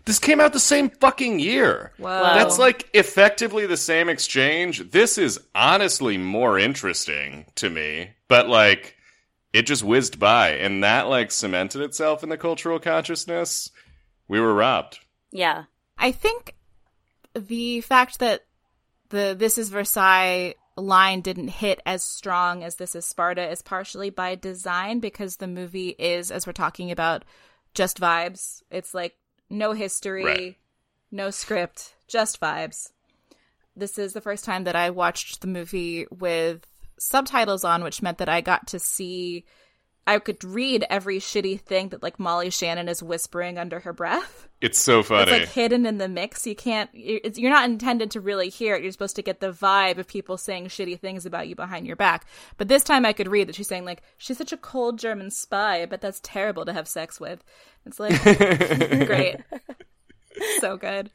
[0.05, 1.93] This came out the same fucking year.
[1.97, 2.33] Wow.
[2.33, 4.91] That's like effectively the same exchange.
[4.91, 8.97] This is honestly more interesting to me, but like
[9.53, 13.71] it just whizzed by and that like cemented itself in the cultural consciousness.
[14.27, 14.99] We were robbed.
[15.31, 15.65] Yeah.
[15.97, 16.55] I think
[17.33, 18.45] the fact that
[19.09, 24.09] the This is Versailles line didn't hit as strong as This is Sparta is partially
[24.09, 27.23] by design because the movie is, as we're talking about,
[27.73, 28.63] just vibes.
[28.71, 29.15] It's like
[29.49, 30.57] no history, Right.
[31.11, 32.91] no script, just vibes.
[33.75, 36.65] This is the first time that I watched the movie with
[36.99, 39.45] subtitles on, which meant that I got to see.
[40.05, 44.49] I could read every shitty thing that like Molly Shannon is whispering under her breath.
[44.59, 45.31] It's so funny.
[45.31, 46.45] It's like hidden in the mix.
[46.45, 46.89] You can't.
[46.93, 48.83] You're it's- you're not intended to really hear it.
[48.83, 51.95] You're supposed to get the vibe of people saying shitty things about you behind your
[51.95, 52.25] back.
[52.57, 55.31] But this time, I could read that she's saying like, "She's such a cold German
[55.31, 55.85] spy.
[55.85, 57.43] but that's terrible to have sex with."
[57.85, 58.21] It's like
[59.07, 59.37] great,
[60.59, 61.11] so good.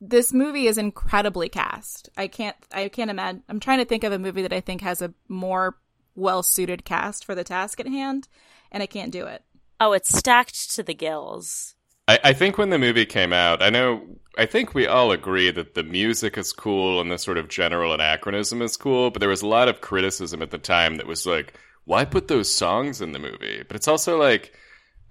[0.00, 2.08] This movie is incredibly cast.
[2.16, 2.56] I can't.
[2.72, 3.44] I can't imagine.
[3.48, 5.76] I'm trying to think of a movie that I think has a more
[6.14, 8.28] well suited cast for the task at hand,
[8.70, 9.42] and I can't do it.
[9.80, 11.74] Oh, it's stacked to the gills.
[12.08, 14.02] I, I think when the movie came out, I know,
[14.36, 17.92] I think we all agree that the music is cool and the sort of general
[17.92, 21.26] anachronism is cool, but there was a lot of criticism at the time that was
[21.26, 21.54] like,
[21.84, 23.62] why put those songs in the movie?
[23.66, 24.52] But it's also like,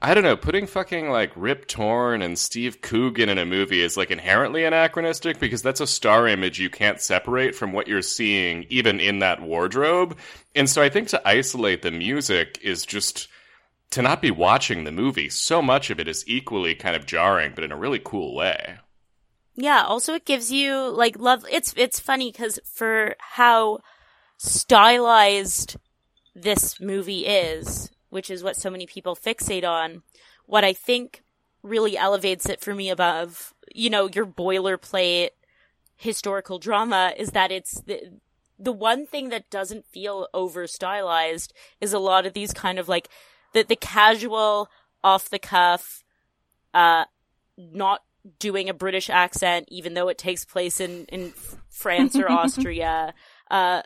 [0.03, 3.97] I don't know, putting fucking like Rip Torn and Steve Coogan in a movie is
[3.97, 8.65] like inherently anachronistic because that's a star image you can't separate from what you're seeing
[8.69, 10.17] even in that wardrobe.
[10.55, 13.27] And so I think to isolate the music is just
[13.91, 15.29] to not be watching the movie.
[15.29, 18.77] So much of it is equally kind of jarring, but in a really cool way.
[19.55, 23.79] Yeah, also it gives you like love it's it's funny cuz for how
[24.37, 25.75] stylized
[26.33, 30.03] this movie is, which is what so many people fixate on,
[30.45, 31.23] what I think
[31.63, 35.29] really elevates it for me above, you know, your boilerplate
[35.95, 38.19] historical drama is that it's the
[38.59, 42.87] the one thing that doesn't feel over stylized is a lot of these kind of
[42.87, 43.07] like
[43.53, 44.69] the the casual
[45.03, 46.03] off the cuff
[46.73, 47.05] uh
[47.57, 48.01] not
[48.39, 51.33] doing a British accent, even though it takes place in, in
[51.69, 53.13] France or Austria,
[53.49, 53.81] uh,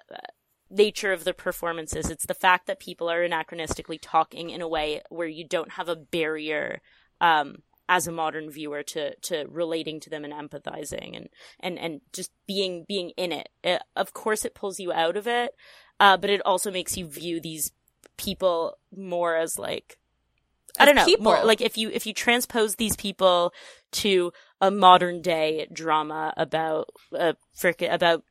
[0.76, 2.10] nature of the performances.
[2.10, 5.90] It's the fact that people are anachronistically talking in a way where you don't have
[5.90, 6.82] a barrier,
[7.22, 12.02] um, as a modern viewer to, to relating to them and empathizing and, and, and
[12.12, 13.50] just being, being in it.
[13.64, 15.52] Uh of course it pulls you out of it,
[16.00, 17.72] uh, but it also makes you view these
[18.18, 20.00] people more as like,
[20.80, 21.26] I don't know, people.
[21.26, 23.54] more like if you, if you transpose these people
[23.92, 28.24] to a modern day drama about a frickin' about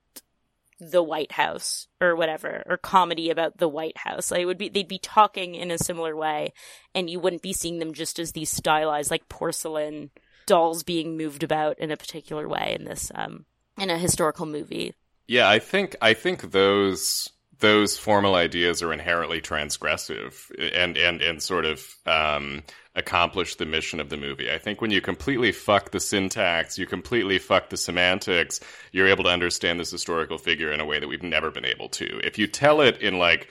[0.81, 4.31] the White House or whatever, or comedy about the White House.
[4.31, 6.53] Like it would be they'd be talking in a similar way,
[6.95, 10.11] and you wouldn't be seeing them just as these stylized like porcelain
[10.47, 13.47] dolls being moved about in a particular way in this um
[13.79, 14.95] in a historical movie.
[15.27, 21.43] Yeah, I think I think those those formal ideas are inherently transgressive and and and
[21.43, 22.63] sort of um,
[22.97, 24.51] accomplish the mission of the movie.
[24.51, 28.61] I think when you completely fuck the syntax, you completely fuck the semantics,
[28.93, 31.89] you're able to understand this historical figure in a way that we've never been able
[31.91, 32.19] to.
[32.25, 33.51] If you tell it in like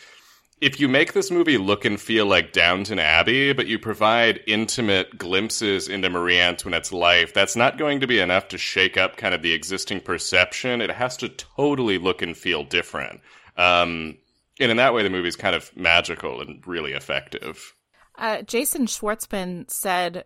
[0.61, 5.17] if you make this movie look and feel like Downton Abbey, but you provide intimate
[5.17, 9.33] glimpses into Marie Antoinette's life, that's not going to be enough to shake up kind
[9.33, 10.79] of the existing perception.
[10.79, 13.19] It has to totally look and feel different.
[13.57, 14.17] Um,
[14.57, 17.73] and in that way, the movie's kind of magical and really effective.
[18.17, 20.25] Uh, Jason Schwartzman said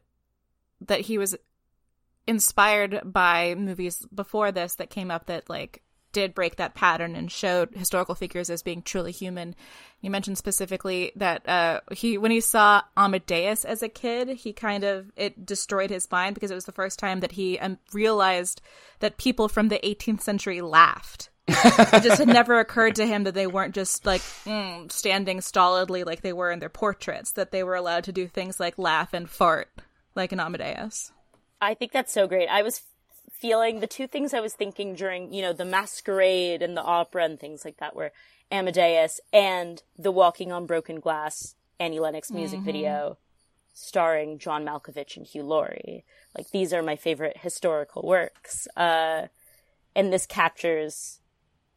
[0.82, 1.36] that he was
[2.28, 5.82] inspired by movies before this that came up that like
[6.12, 9.56] did break that pattern and showed historical figures as being truly human.
[10.00, 14.84] He mentioned specifically that uh, he when he saw Amadeus as a kid, he kind
[14.84, 18.62] of it destroyed his mind because it was the first time that he um, realized
[19.00, 21.30] that people from the 18th century laughed.
[21.48, 26.04] It just had never occurred to him that they weren't just like mm, standing stolidly
[26.04, 29.14] like they were in their portraits, that they were allowed to do things like laugh
[29.14, 29.70] and fart
[30.16, 31.12] like an Amadeus.
[31.62, 32.48] I think that's so great.
[32.48, 32.82] I was
[33.32, 37.24] feeling the two things I was thinking during, you know, the masquerade and the opera
[37.24, 38.12] and things like that were
[38.52, 43.18] Amadeus and the Walking on Broken Glass Annie Lennox music video
[43.74, 46.04] starring John Malkovich and Hugh Laurie.
[46.36, 48.68] Like these are my favorite historical works.
[48.76, 49.28] Uh,
[49.96, 51.20] and this captures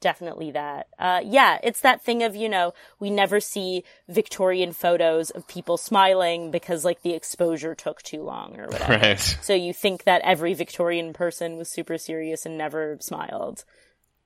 [0.00, 0.88] definitely that.
[0.98, 5.76] Uh, yeah, it's that thing of, you know, we never see Victorian photos of people
[5.76, 8.90] smiling because like the exposure took too long or whatever.
[9.00, 9.20] Right.
[9.42, 13.64] So you think that every Victorian person was super serious and never smiled.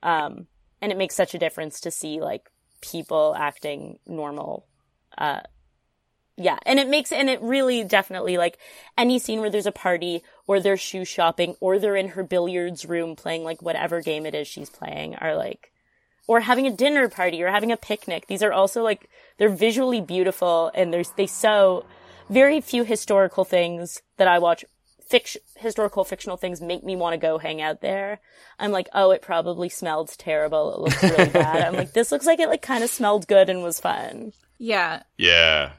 [0.02, 0.46] Um,
[0.80, 2.50] and it makes such a difference to see like
[2.80, 4.66] people acting normal,
[5.16, 5.40] uh,
[6.36, 8.58] Yeah, and it makes and it really definitely like
[8.98, 12.84] any scene where there's a party or they're shoe shopping or they're in her billiards
[12.84, 15.70] room playing like whatever game it is she's playing are like
[16.26, 18.26] or having a dinner party or having a picnic.
[18.26, 19.08] These are also like
[19.38, 21.86] they're visually beautiful and there's they so
[22.28, 24.64] very few historical things that I watch
[25.06, 28.20] fiction historical fictional things make me want to go hang out there.
[28.58, 30.74] I'm like, oh, it probably smelled terrible.
[30.74, 31.62] It looks really bad.
[31.62, 34.32] I'm like, this looks like it like kind of smelled good and was fun.
[34.58, 35.02] Yeah.
[35.16, 35.72] Yeah.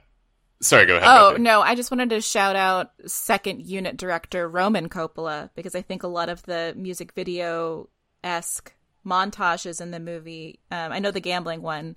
[0.62, 1.08] Sorry, go ahead.
[1.08, 5.82] Oh, no, I just wanted to shout out second unit director Roman Coppola because I
[5.82, 7.90] think a lot of the music video
[8.24, 8.74] esque
[9.06, 11.96] montages in the movie, um, I know the gambling one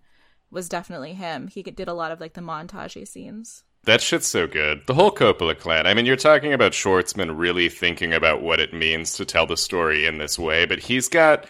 [0.50, 1.48] was definitely him.
[1.48, 3.64] He did a lot of like the montage scenes.
[3.84, 4.82] That shit's so good.
[4.86, 5.86] The whole Coppola clan.
[5.86, 9.56] I mean, you're talking about Schwartzman really thinking about what it means to tell the
[9.56, 11.46] story in this way, but he's got.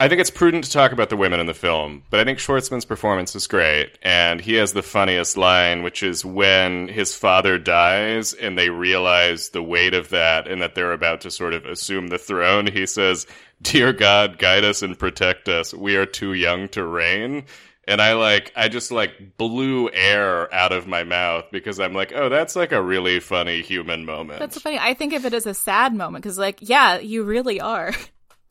[0.00, 2.40] I think it's prudent to talk about the women in the film, but I think
[2.40, 7.56] Schwartzman's performance is great, and he has the funniest line, which is when his father
[7.56, 11.66] dies and they realize the weight of that and that they're about to sort of
[11.66, 12.66] assume the throne.
[12.66, 13.26] He says,
[13.60, 15.72] Dear God, guide us and protect us.
[15.72, 17.44] We are too young to reign
[17.88, 22.12] and I like I just like blew air out of my mouth because I'm like,
[22.14, 24.38] oh, that's like a really funny human moment.
[24.38, 24.78] That's funny.
[24.78, 27.92] I think of it as a sad moment because, like, yeah, you really are.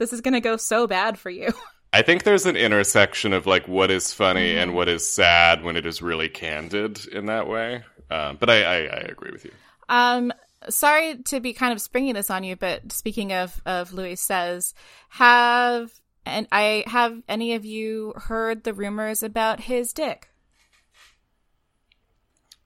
[0.01, 1.53] This is gonna go so bad for you.
[1.93, 5.75] I think there's an intersection of like what is funny and what is sad when
[5.75, 7.83] it is really candid in that way.
[8.09, 9.51] Um, but I, I, I agree with you.
[9.89, 10.33] Um,
[10.69, 14.73] sorry to be kind of springing this on you, but speaking of of Louis says,
[15.09, 15.91] have
[16.25, 20.29] and I have any of you heard the rumors about his dick?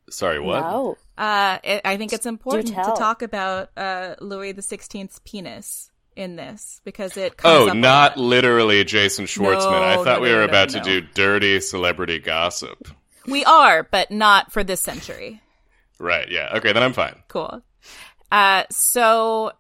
[0.09, 0.61] Sorry, what?
[0.61, 0.97] No.
[1.17, 6.35] Uh, it, I think it's important to talk about uh, Louis the Sixteenth's penis in
[6.35, 7.37] this because it.
[7.37, 9.71] Comes Oh, not literally Jason Schwartzman.
[9.71, 12.87] No, I thought no, we were no, about to do dirty celebrity gossip.
[13.27, 15.41] We are, but not for this century.
[15.99, 16.53] Right, yeah.
[16.55, 17.15] Okay, then I'm fine.
[17.27, 17.61] Cool.
[18.31, 19.51] Uh, so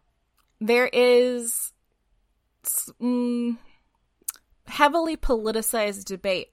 [0.59, 1.71] there is
[3.01, 3.57] mm,
[4.67, 6.49] heavily politicized debate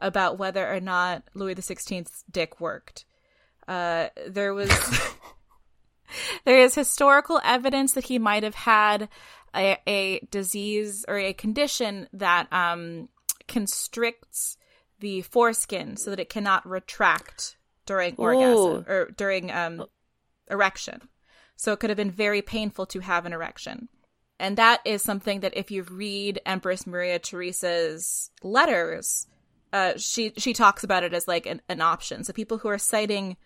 [0.00, 3.04] about whether or not Louis XVI's dick worked.
[3.66, 4.70] Uh, there was
[6.44, 9.08] there is historical evidence that he might have had
[9.54, 13.08] a, a disease or a condition that um,
[13.48, 14.56] constricts
[15.00, 19.84] the foreskin so that it cannot retract during orgasm or during um,
[20.50, 21.08] erection.
[21.56, 23.88] So it could have been very painful to have an erection.
[24.38, 29.28] And that is something that if you read Empress Maria Theresa's letters,
[29.72, 32.24] uh, she she talks about it as like an, an option.
[32.24, 33.36] So people who are citing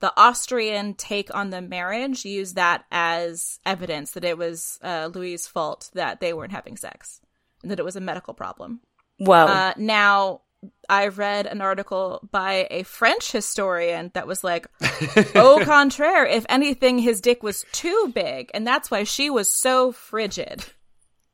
[0.00, 5.46] the Austrian take on the marriage used that as evidence that it was uh, Louis'
[5.46, 7.20] fault that they weren't having sex
[7.62, 8.80] and that it was a medical problem.
[9.18, 9.46] Wow.
[9.46, 10.42] Uh, now,
[10.88, 14.66] I read an article by a French historian that was like,
[15.34, 19.92] au contraire, if anything, his dick was too big, and that's why she was so
[19.92, 20.64] frigid.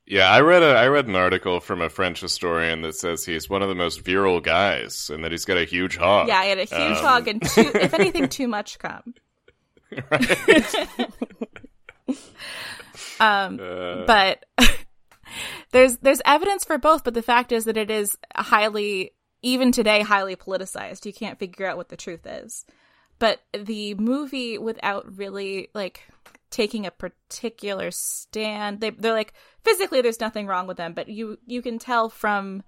[0.06, 3.48] Yeah, I read a I read an article from a French historian that says he's
[3.48, 6.28] one of the most virile guys and that he's got a huge hog.
[6.28, 9.14] Yeah, he had a huge Um, hog and too, if anything, too much cum.
[13.20, 14.44] um, Uh, but
[15.72, 17.04] there's there's evidence for both.
[17.04, 21.06] But the fact is that it is highly, even today, highly politicized.
[21.06, 22.64] You can't figure out what the truth is.
[23.18, 26.02] But the movie, without really like
[26.54, 29.34] taking a particular stand, they they're like
[29.64, 32.62] physically, there's nothing wrong with them, but you you can tell from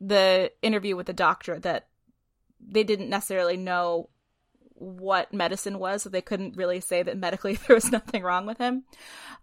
[0.00, 1.88] the interview with the doctor that
[2.58, 4.08] they didn't necessarily know
[4.76, 8.56] what medicine was, so they couldn't really say that medically there was nothing wrong with
[8.56, 8.84] him.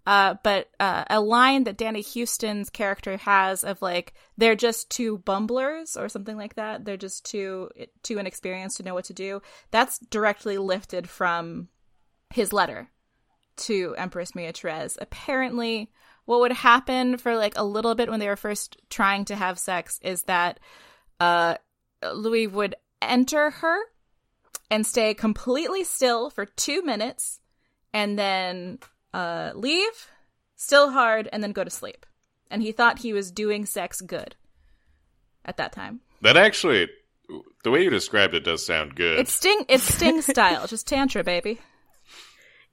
[0.08, 5.20] Uh, but uh, a line that Danny Huston's character has of like they're just two
[5.20, 6.86] bumblers or something like that.
[6.86, 7.70] They're just too
[8.02, 9.44] too inexperienced to know what to do.
[9.70, 11.68] That's directly lifted from
[12.32, 12.90] his letter
[13.58, 14.98] to Empress Maria Therese.
[15.00, 15.90] Apparently,
[16.26, 19.60] what would happen for like a little bit when they were first trying to have
[19.60, 20.60] sex is that
[21.20, 21.56] uh,
[22.14, 23.78] Louis would enter her
[24.70, 27.40] and stay completely still for two minutes
[27.94, 28.80] and then
[29.14, 30.10] uh, leave,
[30.56, 32.06] still hard, and then go to sleep.
[32.50, 34.36] And he thought he was doing sex good
[35.46, 36.02] at that time.
[36.22, 36.88] that actually,
[37.64, 39.20] the way you described it does sound good.
[39.20, 39.66] It's Sting.
[39.70, 41.60] It's Sting style, just tantra, baby.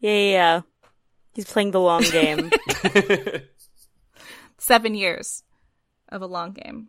[0.01, 0.61] yeah, yeah, yeah.
[1.35, 2.51] He's playing the long game.
[4.59, 5.43] seven years
[6.09, 6.89] of a long game.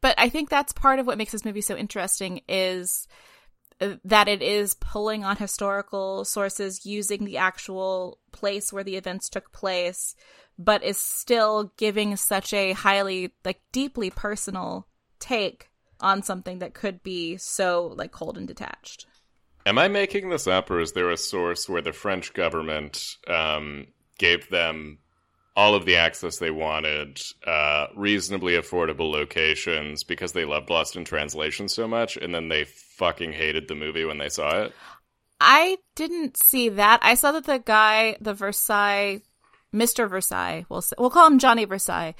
[0.00, 3.06] But I think that's part of what makes this movie so interesting is
[3.80, 9.28] uh, that it is pulling on historical sources, using the actual place where the events
[9.28, 10.14] took place,
[10.58, 14.86] but is still giving such a highly, like, deeply personal
[15.18, 15.70] take
[16.00, 19.06] on something that could be so, like, cold and detached.
[19.66, 23.86] Am I making this up, or is there a source where the French government um,
[24.18, 24.98] gave them
[25.56, 31.04] all of the access they wanted, uh, reasonably affordable locations because they loved Lost in
[31.04, 34.72] Translation so much, and then they fucking hated the movie when they saw it?
[35.40, 37.00] I didn't see that.
[37.02, 39.22] I saw that the guy, the Versailles,
[39.72, 40.08] Mr.
[40.08, 42.14] Versailles, we'll say, we'll call him Johnny Versailles.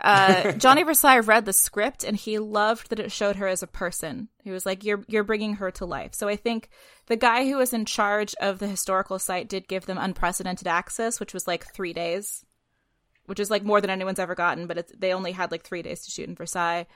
[0.00, 3.66] Uh, Johnny Versailles read the script and he loved that it showed her as a
[3.66, 4.28] person.
[4.42, 6.70] He was like, "You're you're bringing her to life." So I think
[7.06, 11.20] the guy who was in charge of the historical site did give them unprecedented access,
[11.20, 12.44] which was like three days,
[13.26, 14.66] which is like more than anyone's ever gotten.
[14.66, 16.86] But it's, they only had like three days to shoot in Versailles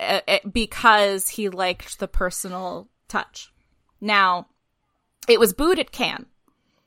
[0.00, 3.52] uh, it, because he liked the personal touch.
[4.00, 4.48] Now,
[5.28, 6.26] it was booed at Cannes.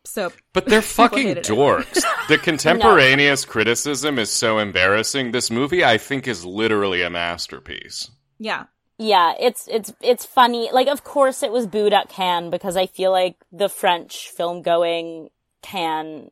[0.05, 2.03] So, but they're fucking dorks.
[2.29, 5.31] The contemporaneous criticism is so embarrassing.
[5.31, 8.09] This movie, I think, is literally a masterpiece.
[8.39, 8.65] yeah,
[8.97, 10.69] Yeah, it's it's it's funny.
[10.71, 14.61] Like, of course, it was booed at Cannes because I feel like the French film
[14.61, 15.29] going
[15.61, 16.31] Cannes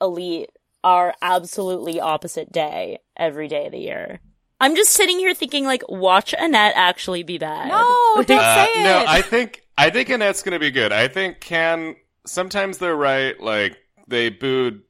[0.00, 0.50] elite
[0.84, 4.20] are absolutely opposite day every day of the year.
[4.60, 7.68] I'm just sitting here thinking, like, watch Annette actually be bad.
[7.68, 8.84] no, don't Uh, say it.
[8.84, 10.92] no, I think I think Annette's gonna be good.
[10.92, 11.96] I think Cannes
[12.26, 13.38] sometimes they're right.
[13.40, 13.76] Like
[14.08, 14.82] they booed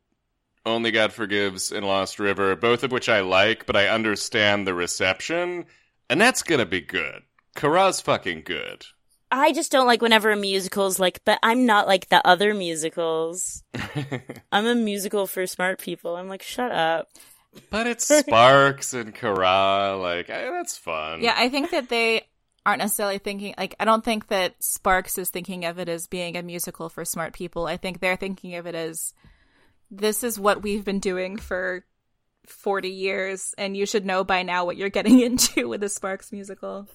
[0.67, 4.75] Only God Forgives and Lost River, both of which I like, but I understand the
[4.75, 5.67] reception.
[6.09, 7.23] and that's gonna be good.
[7.57, 8.87] Carax fucking good.
[9.33, 13.63] I just don't like whenever a musical's like, but I'm not like the other musicals.
[14.53, 16.17] I'm a musical for smart people.
[16.17, 17.09] I'm like, shut up.
[17.71, 21.21] But it's Sparks and Kara, like eh, that's fun.
[21.23, 22.23] Yeah, I think that they
[22.67, 26.37] aren't necessarily thinking like I don't think that Sparks is thinking of it as being
[26.37, 27.67] a musical for smart people.
[27.67, 29.15] I think they're thinking of it as
[29.91, 31.85] this is what we've been doing for
[32.47, 36.33] 40 years and you should know by now what you're getting into with a Sparks
[36.33, 36.87] musical.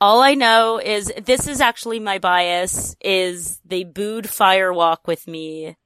[0.00, 5.76] All I know is this is actually my bias is they booed Firewalk with me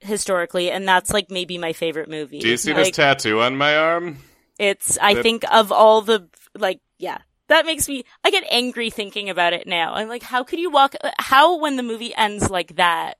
[0.00, 2.38] historically, and that's like maybe my favorite movie.
[2.38, 4.18] Do you see like, this tattoo on my arm?
[4.58, 7.18] It's I That- think of all the like yeah.
[7.48, 9.94] That makes me I get angry thinking about it now.
[9.94, 13.18] I'm like how could you walk how when the movie ends like that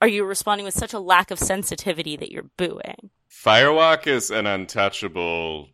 [0.00, 3.10] are you responding with such a lack of sensitivity that you're booing?
[3.30, 5.70] Firewalk is an untouchable,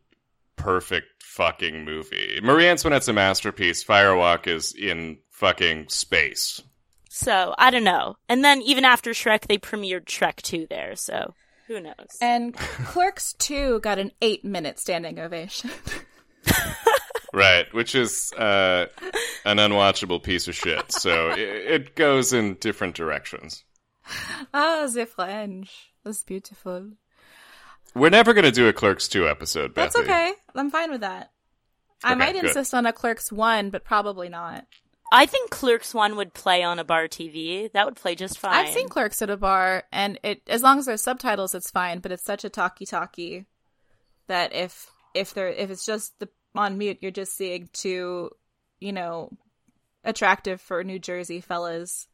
[0.57, 2.39] perfect fucking movie.
[2.43, 3.83] Marie Antoinette's a masterpiece.
[3.83, 6.63] Firewalk is in fucking space.
[7.09, 8.17] So, I don't know.
[8.29, 11.35] And then even after Shrek they premiered Shrek 2 there, so
[11.67, 12.19] who knows.
[12.21, 15.71] And Clerks 2 got an 8-minute standing ovation.
[17.33, 18.87] Right, which is uh,
[19.45, 20.93] an unwatchable piece of shit.
[20.93, 23.65] So it, it goes in different directions.
[24.53, 25.93] ah, the French.
[26.05, 26.91] That's beautiful.
[27.95, 30.33] We're never going to do a Clerks 2 episode, That's okay.
[30.55, 31.31] I'm fine with that.
[32.05, 32.45] I Okay, might good.
[32.45, 34.67] insist on a Clerks 1, but probably not.
[35.13, 37.71] I think Clerks 1 would play on a bar TV.
[37.73, 38.55] That would play just fine.
[38.55, 41.99] I've seen Clerks at a bar, and it as long as there's subtitles, it's fine.
[42.01, 43.45] But it's such a talkie talkie
[44.27, 48.31] that if if there if it's just the on mute, you're just seeing two,
[48.81, 49.31] you know,
[50.05, 52.09] attractive for New Jersey fellas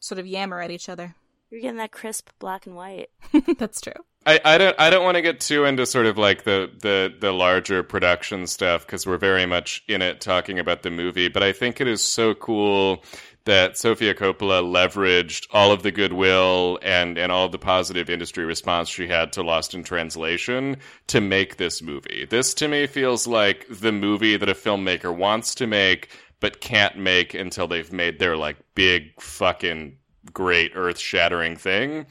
[0.00, 1.14] sort of yammer at each other.
[1.50, 3.08] You're getting that crisp black and white.
[3.58, 3.92] That's true.
[4.26, 7.14] I, I don't I don't want to get too into sort of like the the
[7.18, 11.44] the larger production stuff because we're very much in it talking about the movie, but
[11.44, 13.04] I think it is so cool
[13.46, 18.44] that Sofia Coppola leveraged all of the goodwill and and all of the positive industry
[18.44, 20.76] response she had to Lost in Translation
[21.06, 22.26] to make this movie.
[22.28, 26.98] This to me feels like the movie that a filmmaker wants to make but can't
[26.98, 29.96] make until they've made their like big fucking
[30.34, 32.04] great earth-shattering thing.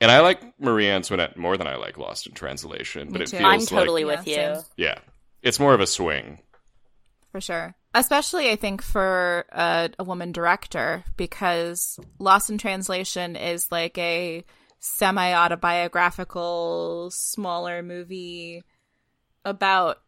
[0.00, 3.28] And I like Marie Antoinette more than I like Lost in Translation, but Me it
[3.30, 3.38] too.
[3.38, 4.56] feels I'm like totally Yeah, with you.
[4.76, 4.98] yeah,
[5.42, 6.38] it's more of a swing.
[7.32, 7.74] For sure.
[7.94, 14.44] Especially, I think, for a, a woman director, because Lost in Translation is like a
[14.78, 18.64] semi autobiographical, smaller movie
[19.44, 19.98] about,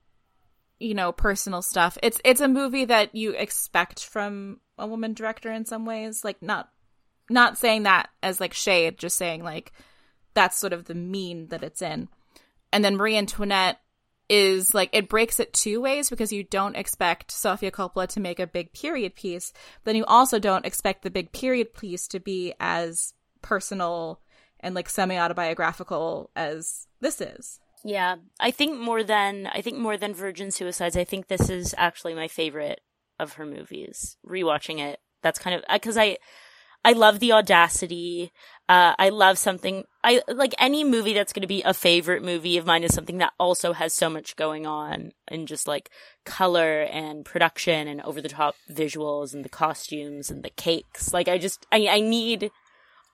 [0.78, 1.99] you know, personal stuff.
[2.03, 6.24] It's it's a movie that you expect from a woman director in some ways.
[6.24, 6.70] Like not
[7.28, 9.72] not saying that as like shade, just saying like
[10.32, 12.09] that's sort of the mean that it's in.
[12.72, 13.78] And then Marie Antoinette
[14.29, 18.41] is like it breaks it two ways because you don't expect Sofia Coppola to make
[18.41, 19.53] a big period piece,
[19.85, 23.12] then you also don't expect the big period piece to be as
[23.43, 24.20] personal
[24.61, 27.61] and like semi autobiographical as this is.
[27.85, 31.75] Yeah, I think more than I think more than Virgin Suicides, I think this is
[31.77, 32.81] actually my favorite
[33.20, 34.16] of her movies.
[34.27, 36.16] Rewatching it, that's kind of uh, because I
[36.85, 38.30] I love the audacity.
[38.68, 42.57] Uh, I love something, I like any movie that's going to be a favorite movie
[42.57, 45.91] of mine is something that also has so much going on and just like
[46.24, 51.12] color and production and over the top visuals and the costumes and the cakes.
[51.12, 52.51] Like I just, I, I need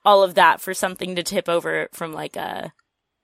[0.05, 2.71] all of that for something to tip over from like a,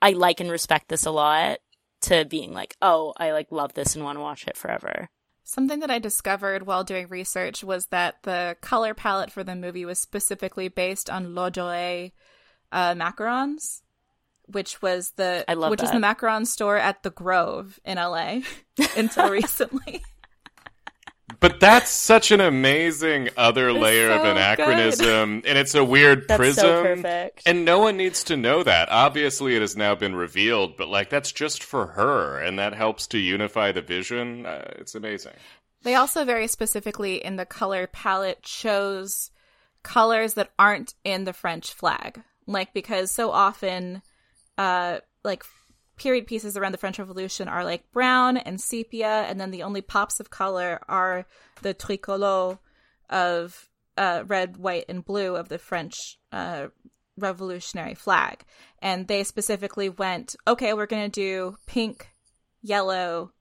[0.01, 1.59] I like and respect this a lot
[2.01, 5.09] to being like, oh, I like love this and want to watch it forever.
[5.47, 9.85] Something that I discovered while doing research was that the color palette for the movie
[9.85, 12.11] was specifically based on Ladurée
[12.73, 13.81] uh, macarons,
[14.47, 16.01] which was the I love which is that.
[16.01, 18.41] the macaron store at the Grove in LA
[18.97, 20.03] until recently.
[21.39, 26.37] But that's such an amazing other layer of so anachronism, and it's a weird That's
[26.37, 26.63] prism.
[26.63, 27.43] so perfect.
[27.45, 28.89] And no one needs to know that.
[28.89, 33.07] Obviously, it has now been revealed, but like that's just for her, and that helps
[33.07, 34.45] to unify the vision.
[34.45, 35.33] Uh, it's amazing.
[35.83, 39.31] They also very specifically in the color palette chose
[39.83, 42.21] colors that aren't in the French flag.
[42.45, 44.01] Like because so often
[44.57, 45.43] uh like
[45.97, 49.81] period pieces around the French Revolution are like brown and sepia and then the only
[49.81, 51.25] pops of color are
[51.61, 52.59] the tricolore
[53.09, 56.67] of uh red, white and blue of the French uh
[57.17, 58.43] revolutionary flag.
[58.79, 62.09] And they specifically went, okay, we're going to do pink,
[62.61, 63.31] yellow,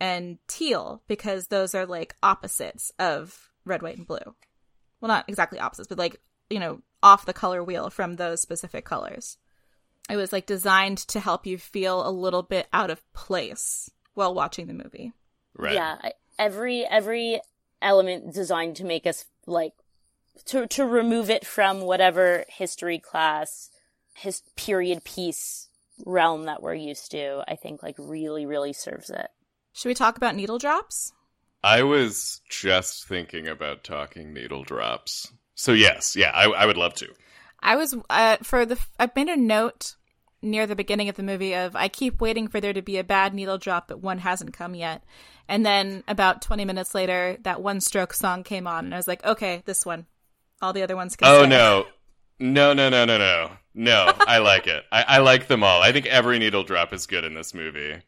[0.00, 4.34] and teal because those are like opposites of red, white, and blue.
[5.00, 6.20] Well, not exactly opposites, but like,
[6.50, 9.36] you know, off the color wheel from those specific colors.
[10.10, 14.34] It was like designed to help you feel a little bit out of place while
[14.34, 15.12] watching the movie.
[15.56, 15.74] Right.
[15.74, 15.96] Yeah,
[16.38, 17.40] every every
[17.80, 19.74] element designed to make us like
[20.46, 23.70] to to remove it from whatever history class,
[24.14, 25.68] his period piece
[26.04, 27.44] realm that we're used to.
[27.46, 29.28] I think like really really serves it.
[29.72, 31.12] Should we talk about needle drops?
[31.64, 35.32] I was just thinking about talking needle drops.
[35.54, 37.08] So yes, yeah, I, I would love to.
[37.62, 39.94] I was uh, for the I made a note
[40.42, 43.04] near the beginning of the movie of I keep waiting for there to be a
[43.04, 45.04] bad needle drop, but one hasn't come yet.
[45.48, 49.08] And then about 20 minutes later, that one stroke song came on, and I was
[49.08, 50.06] like, okay, this one.
[50.60, 51.48] All the other ones can Oh stay.
[51.48, 51.86] no.
[52.38, 53.50] No, no, no, no, no.
[53.74, 54.84] No, I like it.
[54.92, 55.80] I, I like them all.
[55.82, 58.02] I think every needle drop is good in this movie.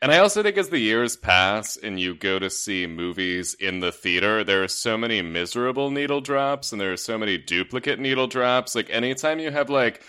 [0.00, 3.80] And I also think as the years pass and you go to see movies in
[3.80, 7.98] the theater, there are so many miserable needle drops and there are so many duplicate
[7.98, 8.76] needle drops.
[8.76, 10.02] Like anytime you have like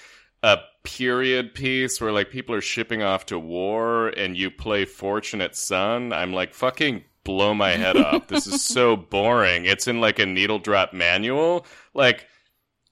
[0.43, 5.55] a period piece where like people are shipping off to war and you play Fortunate
[5.55, 8.27] Son, I'm like fucking blow my head off.
[8.27, 9.65] This is so boring.
[9.65, 11.65] It's in like a needle drop manual.
[11.95, 12.27] Like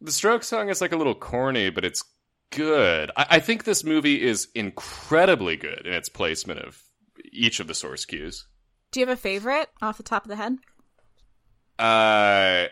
[0.01, 2.03] the stroke song is like a little corny, but it's
[2.51, 3.11] good.
[3.15, 6.83] I, I think this movie is incredibly good in its placement of
[7.32, 8.45] each of the source cues.
[8.91, 10.57] Do you have a favorite off the top of the head?
[11.78, 12.67] Uh,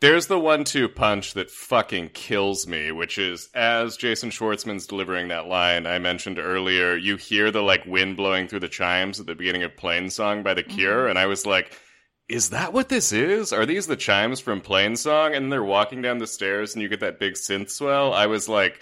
[0.00, 5.46] there's the one-two punch that fucking kills me, which is as Jason Schwartzman's delivering that
[5.46, 6.96] line I mentioned earlier.
[6.96, 10.42] You hear the like wind blowing through the chimes at the beginning of "Plain Song"
[10.42, 11.78] by The Cure, and I was like.
[12.26, 13.52] Is that what this is?
[13.52, 15.34] Are these the chimes from Plain Song?
[15.34, 18.14] And they're walking down the stairs and you get that big synth swell.
[18.14, 18.80] I was like,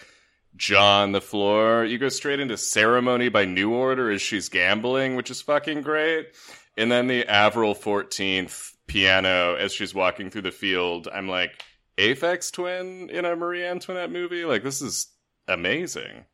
[0.57, 1.84] jaw on the floor.
[1.84, 6.28] You go straight into Ceremony by New Order as she's gambling, which is fucking great.
[6.76, 11.09] And then the Avril 14th piano as she's walking through the field.
[11.12, 11.62] I'm like,
[11.98, 14.44] Aphex Twin in a Marie Antoinette movie?
[14.44, 15.09] Like, this is
[15.48, 16.24] amazing.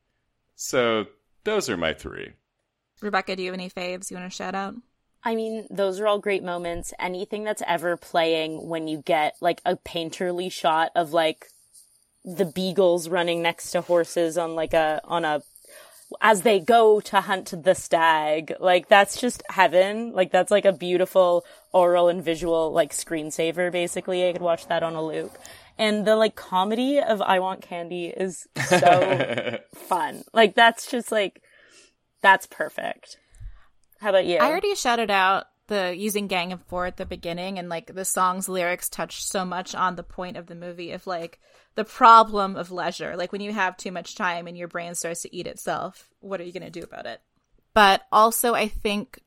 [0.54, 1.06] So,
[1.44, 2.32] those are my three.
[3.00, 4.74] Rebecca, do you have any faves you want to shout out?
[5.24, 6.92] I mean, those are all great moments.
[6.98, 11.48] Anything that's ever playing when you get like a painterly shot of like
[12.36, 15.42] the beagles running next to horses on like a on a
[16.20, 18.54] as they go to hunt the stag.
[18.60, 20.12] Like that's just heaven.
[20.12, 24.28] Like that's like a beautiful oral and visual like screensaver basically.
[24.28, 25.36] I could watch that on a loop.
[25.76, 30.24] And the like comedy of I Want Candy is so fun.
[30.32, 31.42] Like that's just like
[32.20, 33.18] that's perfect.
[34.00, 34.36] How about you?
[34.38, 38.04] I already shouted out the using Gang of Four at the beginning, and like the
[38.04, 41.38] song's lyrics touch so much on the point of the movie of like
[41.78, 43.16] the problem of leisure.
[43.16, 46.40] Like when you have too much time and your brain starts to eat itself, what
[46.40, 47.20] are you going to do about it?
[47.72, 49.20] But also, I think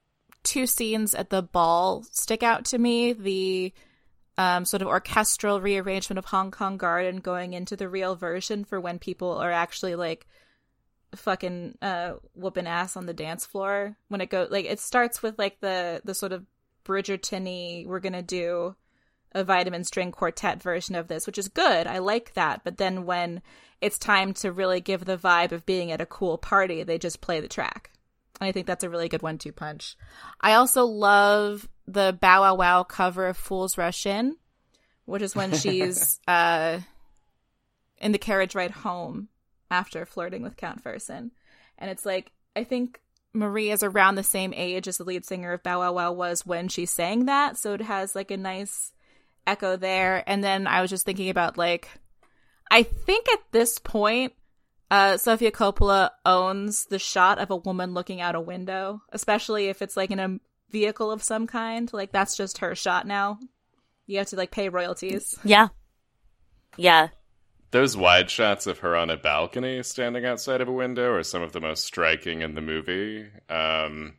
[0.43, 3.73] two scenes at the ball stick out to me the
[4.37, 8.81] um, sort of orchestral rearrangement of Hong Kong Garden going into the real version for
[8.81, 10.27] when people are actually like
[11.15, 15.37] fucking uh whooping ass on the dance floor when it goes like it starts with
[15.37, 16.45] like the the sort of
[16.85, 18.73] bridgerton we're gonna do
[19.33, 23.05] a vitamin string quartet version of this which is good i like that but then
[23.05, 23.41] when
[23.79, 27.21] it's time to really give the vibe of being at a cool party they just
[27.21, 27.91] play the track
[28.39, 29.95] and i think that's a really good one-two punch
[30.41, 34.35] i also love the bow wow wow cover of fools rush in
[35.05, 36.79] which is when she's uh,
[38.01, 39.29] in the carriage ride home
[39.69, 41.31] after flirting with Count Fersen.
[41.77, 42.99] And it's like, I think
[43.33, 46.45] Marie is around the same age as the lead singer of Bow Wow Wow was
[46.45, 47.57] when she sang that.
[47.57, 48.91] So it has like a nice
[49.47, 50.23] echo there.
[50.27, 51.89] And then I was just thinking about like,
[52.69, 54.33] I think at this point,
[54.89, 59.81] uh, Sofia Coppola owns the shot of a woman looking out a window, especially if
[59.81, 60.37] it's like in a
[60.69, 61.91] vehicle of some kind.
[61.93, 63.39] Like that's just her shot now.
[64.05, 65.37] You have to like pay royalties.
[65.43, 65.69] Yeah.
[66.77, 67.09] Yeah.
[67.71, 71.41] Those wide shots of her on a balcony standing outside of a window are some
[71.41, 73.27] of the most striking in the movie.
[73.49, 74.15] Um,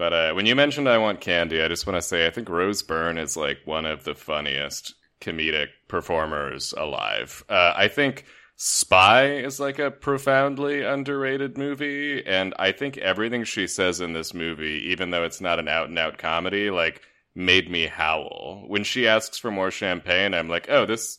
[0.00, 2.48] but uh, when you mentioned I Want Candy, I just want to say I think
[2.48, 7.44] Rose Byrne is like one of the funniest comedic performers alive.
[7.50, 8.24] Uh, I think
[8.56, 14.32] Spy is like a profoundly underrated movie, and I think everything she says in this
[14.32, 17.02] movie, even though it's not an out and out comedy, like
[17.34, 18.64] made me howl.
[18.68, 21.18] When she asks for more champagne, I'm like, oh, this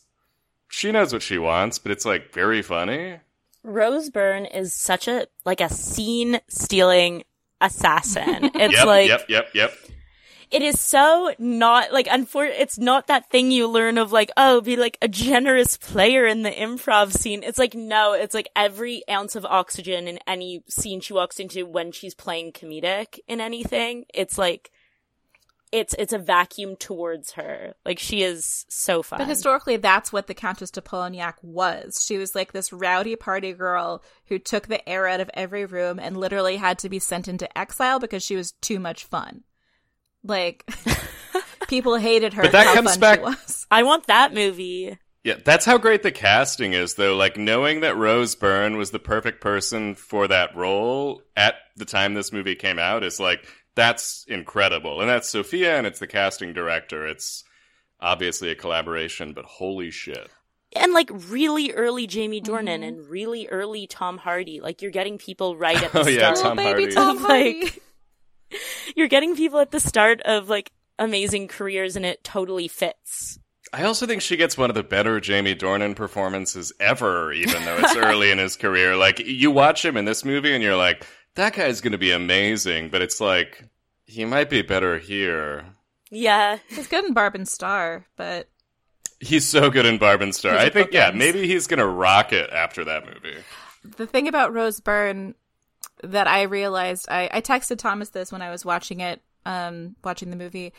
[0.70, 3.20] she knows what she wants, but it's like very funny.
[3.62, 7.22] Rose Byrne is such a like a scene stealing
[7.62, 8.50] assassin.
[8.54, 9.72] It's yep, like yep, yep, yep.
[10.50, 14.60] It is so not like unfor- it's not that thing you learn of like oh
[14.60, 17.42] be like a generous player in the improv scene.
[17.42, 21.64] It's like no, it's like every ounce of oxygen in any scene she walks into
[21.64, 24.04] when she's playing comedic in anything.
[24.12, 24.70] It's like
[25.72, 27.74] it's it's a vacuum towards her.
[27.84, 29.18] Like she is so fun.
[29.18, 32.04] But historically, that's what the Countess de Polignac was.
[32.06, 35.98] She was like this rowdy party girl who took the air out of every room
[35.98, 39.44] and literally had to be sent into exile because she was too much fun.
[40.22, 40.70] Like
[41.68, 42.42] people hated her.
[42.42, 43.38] But that how comes fun back-
[43.70, 44.98] I want that movie.
[45.24, 47.16] Yeah, that's how great the casting is, though.
[47.16, 52.14] Like knowing that Rose Byrne was the perfect person for that role at the time
[52.14, 56.52] this movie came out is like that's incredible, and that's Sofia, and it's the casting
[56.52, 57.06] director.
[57.06, 57.44] It's
[58.00, 60.28] obviously a collaboration, but holy shit!
[60.74, 62.82] And like really early Jamie Dornan Mm-hmm.
[62.82, 64.60] and really early Tom Hardy.
[64.60, 66.32] Like you're getting people right at the Oh, yeah.
[66.34, 66.92] Tom Little Hardy.
[66.92, 67.62] Tom Hardy.
[67.64, 67.82] Like-
[68.96, 73.38] You're getting people at the start of like amazing careers and it totally fits.
[73.72, 77.78] I also think she gets one of the better Jamie Dornan performances ever, even though
[77.78, 78.94] it's early in his career.
[78.96, 82.12] Like you watch him in this movie, and you're like, that guy's going to be
[82.12, 83.64] amazing, but it's like
[84.04, 85.64] he might be better here.
[86.10, 86.58] Yeah.
[86.68, 88.48] He's good in Barb and Star, but
[89.20, 90.52] He's so good in Barb and Star.
[90.52, 93.36] I I a think, yeah, maybe he's gonna rock it after that movie.
[93.96, 95.36] the thing about Rose Byrne
[96.02, 100.30] that I realized, I, I texted Thomas this when I was watching it, um, watching
[100.30, 100.72] the movie.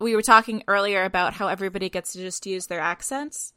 [0.00, 3.52] We were talking earlier about how everybody gets to just use their accents.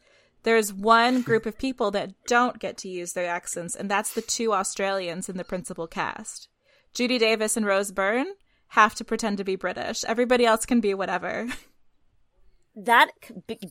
[0.46, 4.22] There's one group of people that don't get to use their accents, and that's the
[4.22, 6.50] two Australians in the principal cast.
[6.94, 8.28] Judy Davis and Rose Byrne
[8.70, 10.04] have to pretend to be British.
[10.06, 11.48] Everybody else can be whatever.
[12.76, 13.10] That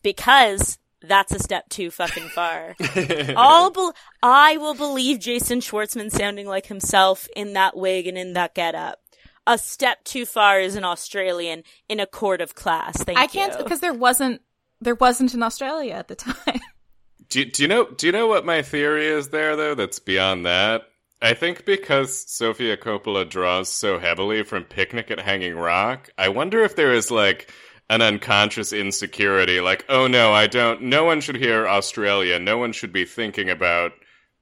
[0.03, 2.75] because that's a step too fucking far.
[3.37, 3.91] I'll be-
[4.23, 8.99] I will believe Jason Schwartzman sounding like himself in that wig and in that getup.
[9.47, 13.03] A step too far is an Australian in a court of class.
[13.05, 14.41] Thank I can't because there wasn't
[14.85, 16.35] there wasn't in Australia at the time.
[17.31, 17.87] Do you, do you know?
[17.87, 19.75] Do you know what my theory is there though?
[19.75, 20.83] That's beyond that.
[21.21, 26.63] I think because Sofia Coppola draws so heavily from Picnic at Hanging Rock, I wonder
[26.63, 27.51] if there is like
[27.91, 30.83] an unconscious insecurity, like, oh no, I don't.
[30.83, 32.39] No one should hear Australia.
[32.39, 33.93] No one should be thinking about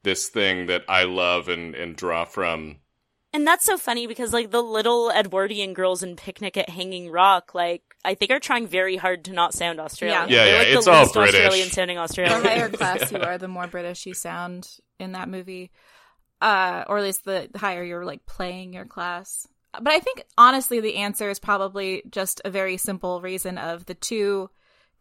[0.02, 2.76] this thing that I love and and draw from.
[3.32, 7.54] And that's so funny because like the little Edwardian girls in Picnic at Hanging Rock,
[7.54, 10.28] like I think are trying very hard to not sound Australian.
[10.28, 10.44] Yeah.
[10.44, 11.34] Yeah, yeah, like, it's the all least British.
[11.34, 11.98] Australian sounding
[12.42, 15.70] the higher class you are, the more British you sound in that movie.
[16.40, 19.46] Uh, or at least the higher you're like playing your class.
[19.72, 23.94] But I think honestly, the answer is probably just a very simple reason of the
[23.94, 24.50] two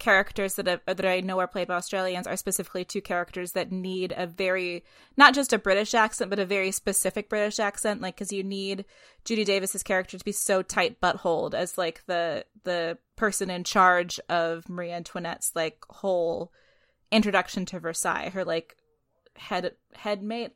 [0.02, 3.72] characters that have, that I know are played by Australians are specifically two characters that
[3.72, 4.84] need a very
[5.16, 8.02] not just a British accent, but a very specific British accent.
[8.02, 8.86] Like, because you need
[9.26, 14.20] Judy Davis's character to be so tight buttholed as like the the person in charge
[14.28, 16.52] of Marie Antoinette's like whole
[17.12, 18.30] introduction to Versailles.
[18.30, 18.78] Her like
[19.36, 20.52] head head mate.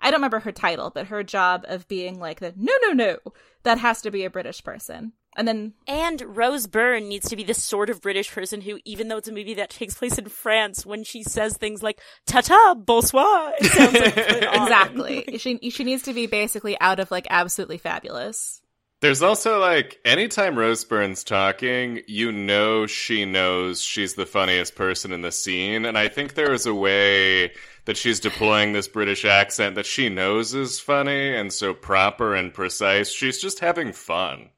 [0.00, 3.18] I don't remember her title, but her job of being like the no no no
[3.62, 5.12] that has to be a British person.
[5.36, 9.08] And then And Rose Byrne needs to be the sort of British person who, even
[9.08, 12.40] though it's a movie that takes place in France, when she says things like "ta
[12.40, 17.26] ta, bonsoir," it sounds like exactly she she needs to be basically out of like
[17.30, 18.60] absolutely fabulous.
[19.00, 25.12] There's also like anytime Rose Byrne's talking, you know she knows she's the funniest person
[25.12, 27.52] in the scene, and I think there is a way
[27.88, 32.52] that she's deploying this British accent that she knows is funny and so proper and
[32.52, 33.10] precise.
[33.10, 34.50] She's just having fun.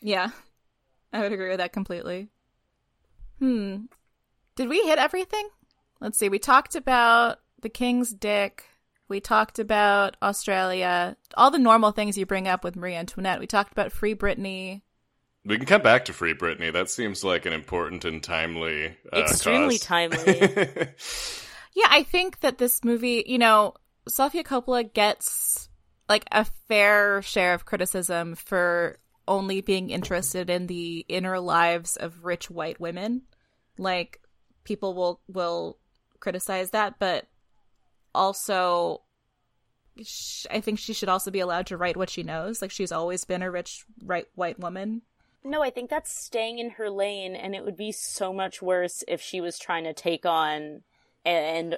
[0.00, 0.30] Yeah,
[1.12, 2.30] I would agree with that completely.
[3.38, 3.82] Hmm.
[4.56, 5.48] Did we hit everything?
[6.00, 6.28] Let's see.
[6.28, 8.64] We talked about the king's dick.
[9.06, 11.16] We talked about Australia.
[11.36, 13.38] All the normal things you bring up with Marie Antoinette.
[13.38, 14.82] We talked about Free Britney.
[15.44, 16.72] We can come back to Free Britney.
[16.72, 19.86] That seems like an important and timely, uh, extremely cause.
[19.86, 20.88] timely.
[21.74, 23.74] Yeah, I think that this movie, you know,
[24.08, 25.68] Sofia Coppola gets
[26.08, 32.24] like a fair share of criticism for only being interested in the inner lives of
[32.24, 33.22] rich white women.
[33.78, 34.20] Like
[34.64, 35.78] people will will
[36.20, 37.26] criticize that, but
[38.14, 39.02] also
[40.50, 42.60] I think she should also be allowed to write what she knows.
[42.60, 45.02] Like she's always been a rich right white woman.
[45.42, 49.04] No, I think that's staying in her lane, and it would be so much worse
[49.06, 50.82] if she was trying to take on
[51.24, 51.76] and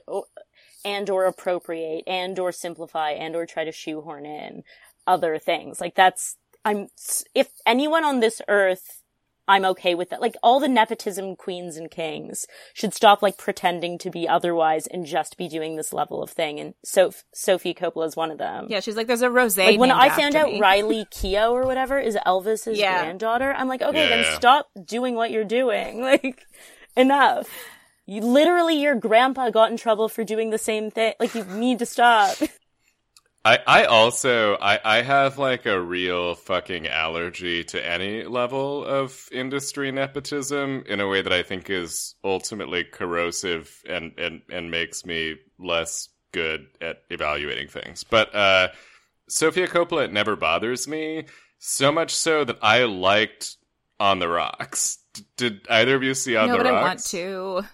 [0.84, 4.62] and or appropriate and or simplify and or try to shoehorn in
[5.06, 5.80] other things.
[5.80, 6.88] Like that's I'm
[7.34, 9.02] if anyone on this earth
[9.48, 10.20] I'm okay with that.
[10.20, 15.06] Like all the nepotism queens and kings should stop like pretending to be otherwise and
[15.06, 16.58] just be doing this level of thing.
[16.58, 18.66] And so Sofia Coppola is one of them.
[18.68, 19.56] Yeah, she's like, there's a rose.
[19.56, 20.60] Like when I found out me.
[20.60, 23.02] Riley Keough or whatever is Elvis's Yeah.
[23.04, 26.00] granddaughter, I'm like, okay, then stop doing what you're doing.
[26.06, 26.44] Like
[26.96, 27.48] enough.
[28.06, 31.14] You literally your grandpa got in trouble for doing the same thing.
[31.18, 32.36] Like you need to stop.
[33.46, 39.28] I, I also I, I have like a real fucking allergy to any level of
[39.30, 45.06] industry nepotism in a way that I think is ultimately corrosive and, and, and makes
[45.06, 48.02] me less good at evaluating things.
[48.02, 48.68] But uh
[49.28, 51.26] Sofia Coppola it never bothers me,
[51.60, 53.56] so much so that I liked
[54.00, 54.98] On the Rocks.
[55.14, 56.82] D- did either of you see On no, the but Rocks?
[56.82, 57.68] I want to.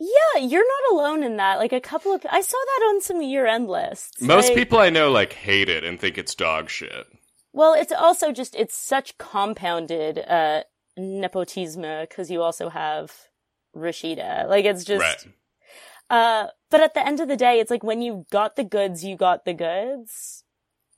[0.00, 1.58] Yeah, you're not alone in that.
[1.58, 4.20] Like a couple of I saw that on some year end lists.
[4.20, 7.06] Most Like- people I know like hate it and think it's dog shit.
[7.52, 10.62] Well, it's also just it's such compounded uh
[10.98, 13.12] nepotisme because you also have
[13.76, 14.48] Rashida.
[14.48, 15.26] Like it's just right.
[16.10, 19.04] uh but at the end of the day, it's like when you got the goods,
[19.04, 20.44] you got the goods.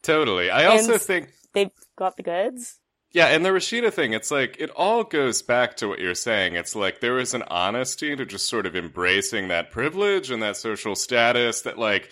[0.02, 0.50] Totally.
[0.50, 2.80] I also And- think They've got the goods.
[3.16, 6.54] Yeah, and the Rashida thing, it's like it all goes back to what you're saying.
[6.54, 10.58] It's like there is an honesty to just sort of embracing that privilege and that
[10.58, 12.10] social status that like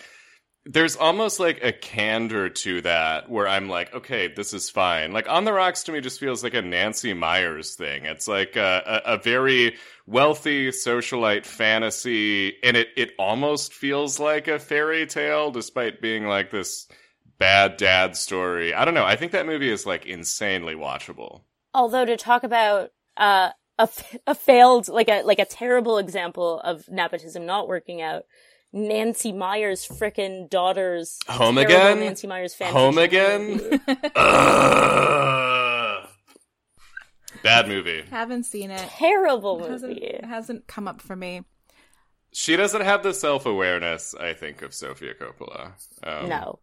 [0.65, 5.11] there's almost like a candor to that where I'm like, okay, this is fine.
[5.11, 8.05] Like on the rocks to me just feels like a Nancy Meyers thing.
[8.05, 9.75] It's like a, a, a very
[10.07, 16.49] wealthy socialite fantasy, and it it almost feels like a fairy tale, despite being like
[16.49, 16.87] this
[17.37, 18.73] bad dad story.
[18.73, 19.05] I don't know.
[19.05, 21.41] I think that movie is like insanely watchable.
[21.73, 26.59] Although to talk about uh a, f- a failed like a like a terrible example
[26.61, 28.23] of nepotism not working out.
[28.73, 31.99] Nancy Meyers' frickin' daughter's Home again?
[32.01, 33.51] Nancy Meyers fan Home again?
[33.51, 33.79] movie.
[37.43, 38.03] Bad movie.
[38.09, 38.79] Haven't seen it.
[38.89, 40.05] terrible It hasn't, movie.
[40.05, 41.43] it hasn't come up for me.
[42.33, 45.71] She doesn't have the self awareness, I think, of Sofia Coppola.
[46.03, 46.59] Um, No.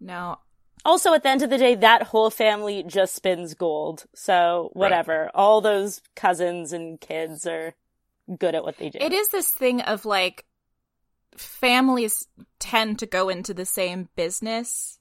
[0.00, 0.38] No.
[0.84, 4.04] Also, at the end of the day, that whole family just spins gold.
[4.14, 5.30] So whatever.
[5.34, 7.74] All those cousins and kids are
[8.38, 8.98] good at what they do.
[9.00, 10.44] It is this thing of like
[11.36, 12.28] families
[12.58, 14.98] tend to go into the same business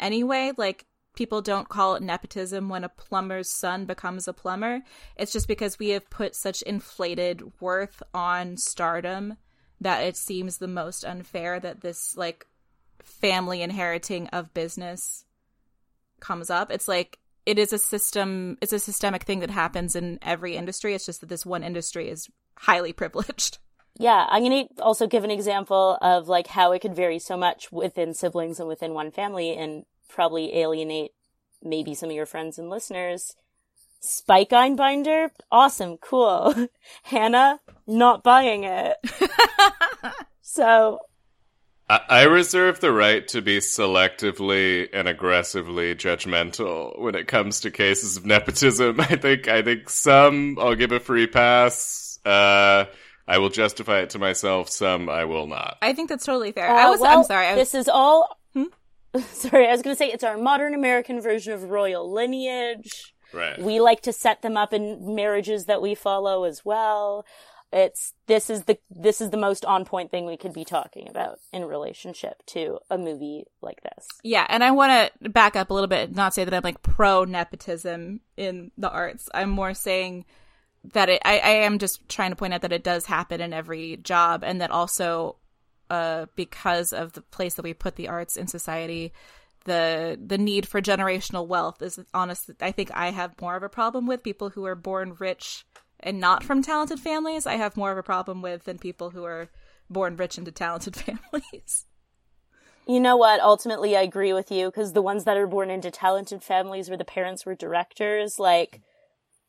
[0.00, 0.52] anyway.
[0.56, 4.82] Like people don't call it nepotism when a plumber's son becomes a plumber.
[5.16, 9.36] It's just because we have put such inflated worth on stardom
[9.80, 12.46] that it seems the most unfair that this like
[13.06, 15.24] family inheriting of business
[16.20, 16.70] comes up.
[16.70, 20.94] It's like it is a system it's a systemic thing that happens in every industry.
[20.94, 23.58] It's just that this one industry is highly privileged.
[23.98, 27.34] Yeah, I'm going to also give an example of like how it could vary so
[27.36, 31.12] much within siblings and within one family and probably alienate
[31.62, 33.34] maybe some of your friends and listeners.
[34.00, 36.68] Spike Einbinder, awesome, cool.
[37.04, 38.98] Hannah, not buying it.
[40.42, 41.00] so,
[41.88, 47.70] I-, I reserve the right to be selectively and aggressively judgmental when it comes to
[47.70, 49.00] cases of nepotism.
[49.00, 52.18] I think I think some I'll give a free pass.
[52.24, 52.86] Uh,
[53.28, 54.68] I will justify it to myself.
[54.68, 55.78] Some I will not.
[55.82, 56.68] I think that's totally fair.
[56.68, 57.46] uh, I was well, I'm sorry.
[57.46, 58.38] I was, this is all.
[59.32, 63.14] Sorry, I was going to say it's our modern American version of royal lineage.
[63.32, 63.58] Right.
[63.58, 67.24] We like to set them up in marriages that we follow as well.
[67.72, 71.08] It's this is the this is the most on point thing we could be talking
[71.08, 74.06] about in relationship to a movie like this.
[74.22, 76.82] yeah, and I want to back up a little bit, not say that I'm like
[76.82, 79.28] pro nepotism in the arts.
[79.34, 80.26] I'm more saying
[80.92, 83.52] that it, I, I am just trying to point out that it does happen in
[83.52, 85.36] every job, and that also,
[85.90, 89.12] uh, because of the place that we put the arts in society,
[89.64, 92.50] the the need for generational wealth is honest.
[92.60, 95.66] I think I have more of a problem with people who are born rich
[96.00, 99.24] and not from talented families, I have more of a problem with than people who
[99.24, 99.48] are
[99.88, 101.86] born rich into talented families.
[102.86, 103.40] You know what?
[103.40, 106.98] Ultimately, I agree with you because the ones that are born into talented families where
[106.98, 108.80] the parents were directors, like,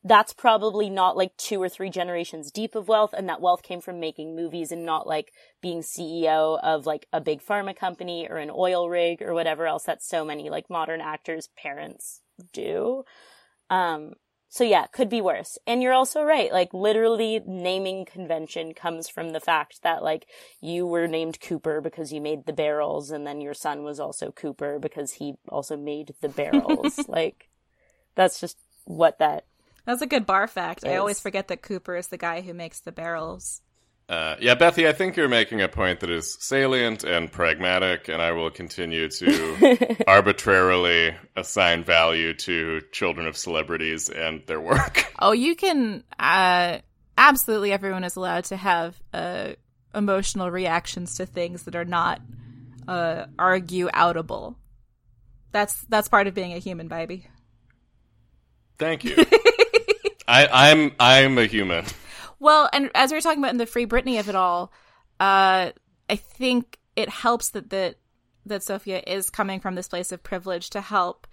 [0.03, 3.13] that's probably not like two or three generations deep of wealth.
[3.15, 7.19] And that wealth came from making movies and not like being CEO of like a
[7.19, 11.01] big pharma company or an oil rig or whatever else that so many like modern
[11.01, 12.21] actors' parents
[12.53, 13.03] do.
[13.69, 14.13] Um,
[14.49, 15.57] so yeah, could be worse.
[15.67, 16.51] And you're also right.
[16.51, 20.27] Like literally naming convention comes from the fact that like
[20.61, 24.31] you were named Cooper because you made the barrels and then your son was also
[24.31, 26.99] Cooper because he also made the barrels.
[27.07, 27.49] like
[28.15, 29.45] that's just what that
[29.85, 30.85] That's a good bar fact.
[30.85, 33.61] I always forget that Cooper is the guy who makes the barrels.
[34.09, 38.21] Uh, yeah, Bethy, I think you're making a point that is salient and pragmatic, and
[38.21, 45.05] I will continue to arbitrarily assign value to children of celebrities and their work.
[45.19, 46.03] Oh, you can.
[46.19, 46.77] Uh,
[47.17, 49.53] absolutely, everyone is allowed to have uh,
[49.95, 52.21] emotional reactions to things that are not
[52.87, 54.57] uh, argue outable.
[55.51, 57.25] That's that's part of being a human, baby.
[58.77, 59.15] Thank you.
[60.27, 61.83] I, I'm I'm a human.
[62.39, 64.71] Well, and as we were talking about in the Free Britney of it all,
[65.19, 65.71] uh,
[66.09, 67.95] I think it helps that that
[68.45, 71.27] that Sofia is coming from this place of privilege to help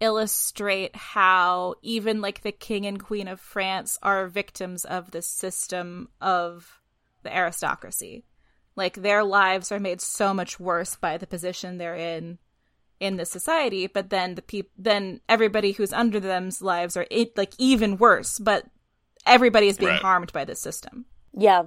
[0.00, 6.08] illustrate how even like the king and queen of France are victims of the system
[6.20, 6.80] of
[7.22, 8.24] the aristocracy.
[8.76, 12.38] Like their lives are made so much worse by the position they're in
[12.98, 17.36] in the society, but then the peop- then everybody who's under them's lives are it,
[17.36, 18.66] like even worse, but
[19.26, 20.00] everybody is being Right.
[20.02, 21.04] harmed by this system.
[21.36, 21.64] Yeah.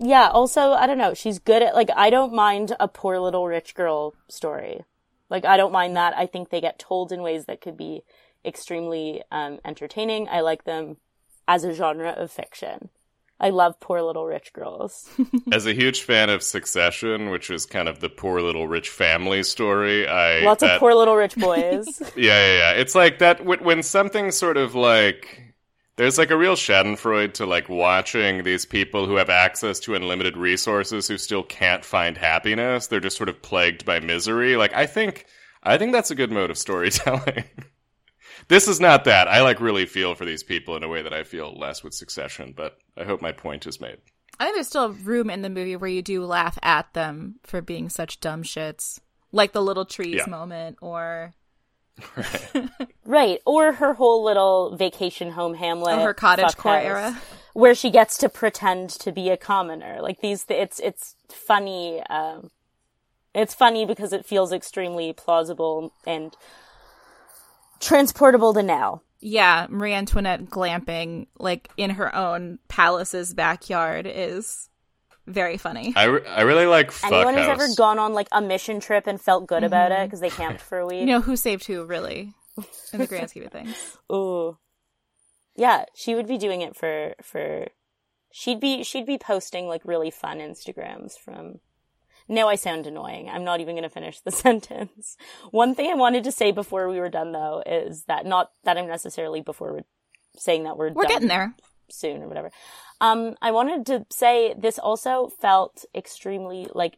[0.00, 3.46] Yeah, also, I don't know, she's good at, like, I don't mind a poor little
[3.46, 4.84] rich girl story.
[5.30, 6.16] Like, I don't mind that.
[6.16, 8.02] I think they get told in ways that could be
[8.44, 10.28] extremely um, entertaining.
[10.28, 10.96] I like them
[11.48, 12.90] as a genre of fiction.
[13.40, 15.08] I love poor little rich girls.
[15.52, 19.42] As a huge fan of Succession, which is kind of the poor little rich family
[19.42, 22.00] story, I Lots that- of poor little rich boys.
[22.16, 22.70] Yeah, yeah, yeah.
[22.72, 25.53] It's like that when, when something sort of like
[25.96, 30.36] there's like a real Schadenfreude to like watching these people who have access to unlimited
[30.36, 32.86] resources who still can't find happiness.
[32.88, 34.56] They're just sort of plagued by misery.
[34.56, 35.26] Like I think
[35.62, 37.44] I think that's a good mode of storytelling.
[38.48, 39.28] this is not that.
[39.28, 41.94] I like really feel for these people in a way that I feel less with
[41.94, 43.98] Succession, but I hope my point is made.
[44.38, 47.62] I think there's still room in the movie where you do laugh at them for
[47.62, 48.98] being such dumb shits,
[49.30, 50.26] like the little trees Yeah.
[50.28, 51.34] moment, or
[52.16, 52.70] right.
[53.04, 53.38] right.
[53.46, 55.98] Or her whole little vacation home hamlet.
[55.98, 56.84] or her cottage core house.
[56.84, 57.22] era.
[57.52, 59.98] where she gets to pretend to be a commoner.
[60.00, 62.02] Like these, it's it's funny.
[62.08, 62.50] Um,
[63.34, 66.36] it's funny because it feels extremely plausible and
[67.80, 69.02] transportable to now.
[69.20, 74.68] Yeah, Marie Antoinette glamping like in her own palace's backyard is
[75.26, 75.92] very funny.
[75.96, 77.60] I, re- I really like Fuck Anyone who's House.
[77.60, 80.04] ever gone on like a mission trip and felt good about it mm-hmm.
[80.06, 81.00] because they camped for a week.
[81.00, 82.34] You know who saved who, really,
[82.92, 83.98] in the grand scheme of things.
[84.12, 84.58] Ooh.
[85.56, 87.68] Yeah, she would be doing it for for
[88.32, 91.60] she'd be she'd be posting like really fun Instagrams from
[92.28, 93.28] No, I sound annoying.
[93.28, 95.16] I'm not even going to finish the sentence.
[95.52, 98.76] One thing I wanted to say before we were done though is that not that
[98.76, 99.84] I'm necessarily before we're
[100.36, 101.54] saying that we're We're done getting there.
[101.90, 102.50] Soon or whatever.
[103.00, 106.96] Um, I wanted to say this also felt extremely like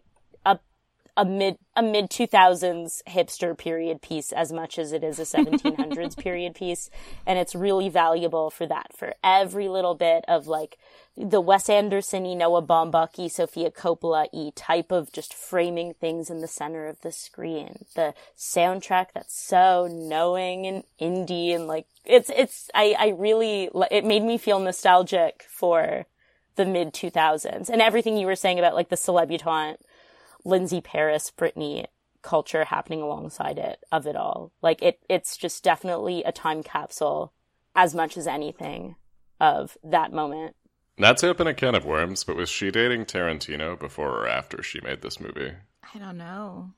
[1.16, 5.24] a mid a mid two thousands hipster period piece as much as it is a
[5.24, 6.90] seventeen hundreds period piece,
[7.26, 10.78] and it's really valuable for that for every little bit of like
[11.16, 16.40] the Wes Anderson, y Noah Baumbach, Sofia Coppola, e type of just framing things in
[16.40, 17.86] the center of the screen.
[17.94, 24.04] The soundtrack that's so knowing and indie and like it's it's I I really it
[24.04, 26.06] made me feel nostalgic for
[26.56, 29.78] the mid 2000s and everything you were saying about like the celebutante
[30.46, 31.86] Lindsay Paris Britney
[32.22, 34.52] culture happening alongside it of it all.
[34.62, 37.32] Like it it's just definitely a time capsule
[37.74, 38.96] as much as anything
[39.40, 40.56] of that moment.
[40.98, 44.62] Not to open a can of worms, but was she dating Tarantino before or after
[44.62, 45.52] she made this movie?
[45.94, 46.70] I don't know.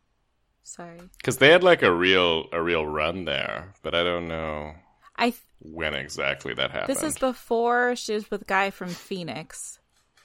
[0.64, 1.00] Sorry.
[1.18, 4.74] Because they had like a real a real run there, but I don't know
[5.16, 6.96] I th- when exactly that happened.
[6.96, 9.78] this is before she was with guy from Phoenix,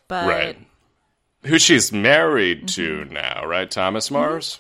[0.08, 0.58] but right.
[1.46, 3.14] Who she's married to Mm-hmm.
[3.14, 3.70] now, right?
[3.70, 4.60] Thomas Mars,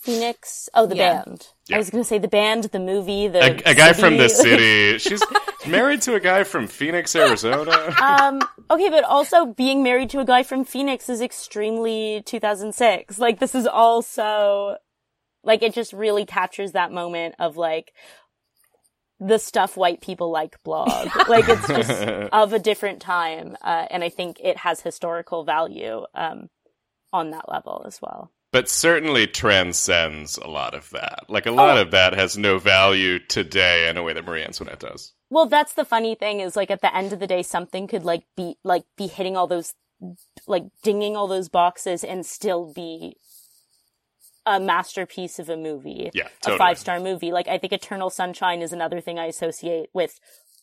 [0.00, 0.68] Phoenix.
[0.74, 1.24] Oh, the Yeah.
[1.24, 1.48] band.
[1.66, 1.76] Yeah.
[1.76, 4.28] I was going to say the band, the movie, the a, a guy from the
[4.28, 4.98] city.
[4.98, 4.98] city.
[4.98, 5.22] She's
[5.66, 7.92] married to a guy from Phoenix, Arizona.
[8.00, 8.40] um,
[8.70, 13.18] okay, but also being married to a guy from Phoenix is extremely 2006.
[13.18, 14.76] Like this is also
[15.42, 17.92] like it just really captures that moment of like,
[19.18, 21.08] the stuff white people like blog.
[21.28, 21.90] like it's just
[22.32, 23.56] of a different time.
[23.62, 26.48] Uh, and I think it has historical value, um,
[27.12, 28.30] on that level as well.
[28.52, 31.24] But certainly transcends a lot of that.
[31.28, 31.82] Like a lot Oh.
[31.82, 35.12] of that has no value today in a way that Marie Antoinette does.
[35.30, 38.04] Well, that's the funny thing is like at the end of the day, something could
[38.04, 39.74] like be like be hitting all those,
[40.46, 43.16] like dinging all those boxes and still be
[44.46, 46.10] a masterpiece of a movie.
[46.14, 47.32] Yeah, A five star movie.
[47.32, 50.18] Like I think Eternal Sunshine is another thing I associate with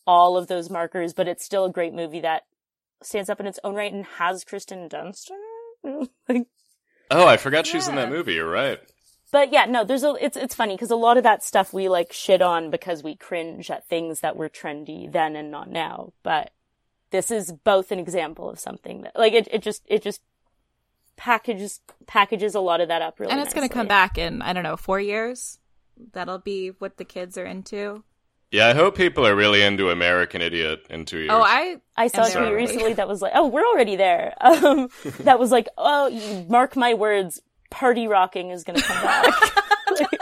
[0.06, 2.42] all of those markers, but it's still a great movie that
[3.02, 5.30] stands up in its own right and has Kirsten Dunst.
[6.28, 6.46] like,
[7.10, 8.34] Oh, I forgot she's in that movie.
[8.34, 8.80] You're right.
[9.30, 11.88] but yeah, no, there's a, it's, it's funny because a lot of that stuff we
[11.88, 16.12] like shit on because we cringe at things that were trendy then and not now.
[16.22, 16.52] But
[17.10, 20.22] this is both an example of something that, like, it, it just, it just
[21.16, 24.42] packages, packages a lot of that up really and it's going to come back in
[24.42, 25.58] I don't know four years.
[26.12, 28.02] That'll be what the kids are into.
[28.54, 31.30] Yeah, I hope people are really into American Idiot in two years.
[31.32, 34.32] Oh, I I saw a And tweet recently that was like, "Oh, we're already there."
[34.40, 39.34] Um, that was like, "Oh, mark my words, party rocking is going to come back."
[40.00, 40.20] like,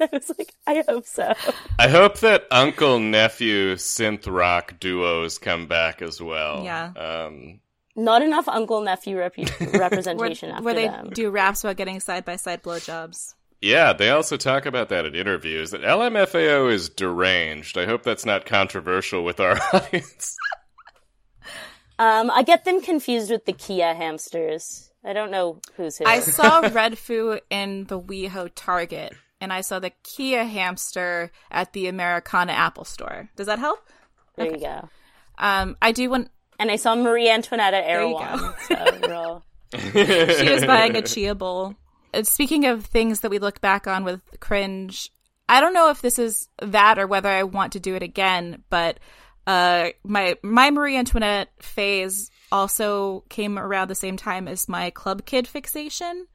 [0.00, 1.34] I was like, "I hope so."
[1.76, 6.62] I hope that uncle nephew synth rock duos come back as well.
[6.62, 6.92] Yeah.
[6.96, 7.58] Um,
[7.96, 11.10] Not enough uncle nephew repu- where, representation after where they them.
[11.12, 13.34] do raps about getting side by side blowjobs.
[13.62, 15.70] yeah, they also talk about that in interviews.
[15.70, 17.78] That LMFAO is deranged.
[17.78, 20.36] I hope that's not controversial with our audience.
[21.98, 24.90] Um, I get them confused with the Kia hamsters.
[25.04, 26.04] I don't know who's who.
[26.04, 31.86] I saw Redfoo in the WeHo Target, and I saw the Kia hamster at the
[31.86, 33.30] Americana Apple Store.
[33.36, 33.78] Does that help?
[34.36, 34.88] there you go.
[35.38, 36.30] Um, I do want.
[36.58, 38.38] And I saw Marie Antoinette at you Erewhon.
[38.38, 38.54] go.
[38.68, 39.42] So
[39.78, 41.74] She was buying a chia bowl.
[42.12, 45.10] Uh, Speaking of things that we look back on with cringe,
[45.48, 48.62] I don't know if this is that or whether I want to do it again,
[48.70, 49.00] but
[49.46, 55.26] uh, my my Marie Antoinette phase also came around the same time as my club
[55.26, 56.26] kid fixation.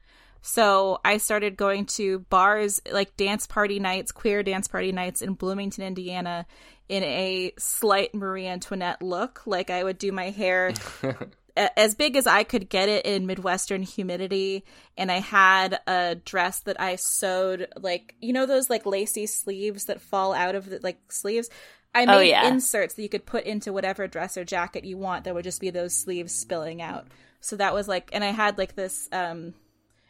[0.42, 5.34] So I started going to bars like dance party nights, queer dance party nights in
[5.34, 6.46] Bloomington, Indiana,
[6.88, 9.42] in a slight Marie Antoinette look.
[9.46, 10.72] Like I would do my hair
[11.56, 14.64] as big as I could get it in Midwestern humidity.
[14.96, 19.84] And I had a dress that I sewed, like, you know, those like lacy sleeves
[19.86, 21.50] that fall out of the like sleeves.
[21.94, 22.48] I made Oh, yeah.
[22.48, 25.60] inserts that you could put into whatever dress or jacket you want that would just
[25.60, 27.08] be those sleeves spilling out.
[27.40, 29.54] So that was like, and I had like this, um,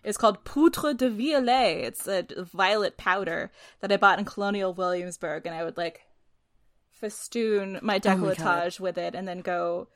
[0.03, 1.85] it's called Poudre de Violet.
[1.85, 3.51] It's a violet powder
[3.81, 6.03] that I bought in Colonial Williamsburg, and I would like
[6.91, 9.89] festoon my decolletage with it, and then go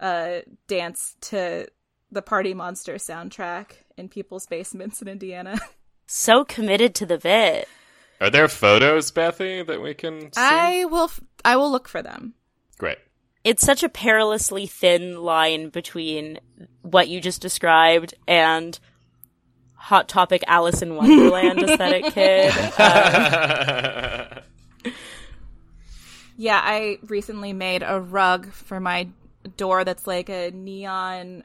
[0.00, 1.66] uh, dance to
[2.10, 5.58] the Party Monster soundtrack in people's basements in Indiana.
[6.06, 7.68] so committed to the bit.
[8.20, 10.40] Are there photos, Bethy, that we can see?
[10.40, 12.34] I will, f- I will look for them.
[12.78, 12.98] Great.
[13.44, 16.40] It's such a perilously thin line between
[16.82, 18.78] what you just described and
[19.86, 22.52] Hot Topic Alice in Wonderland aesthetic kid.
[22.78, 24.26] Uh,
[26.36, 29.08] Yeah, I recently made a rug for my
[29.56, 31.44] door that's like a neon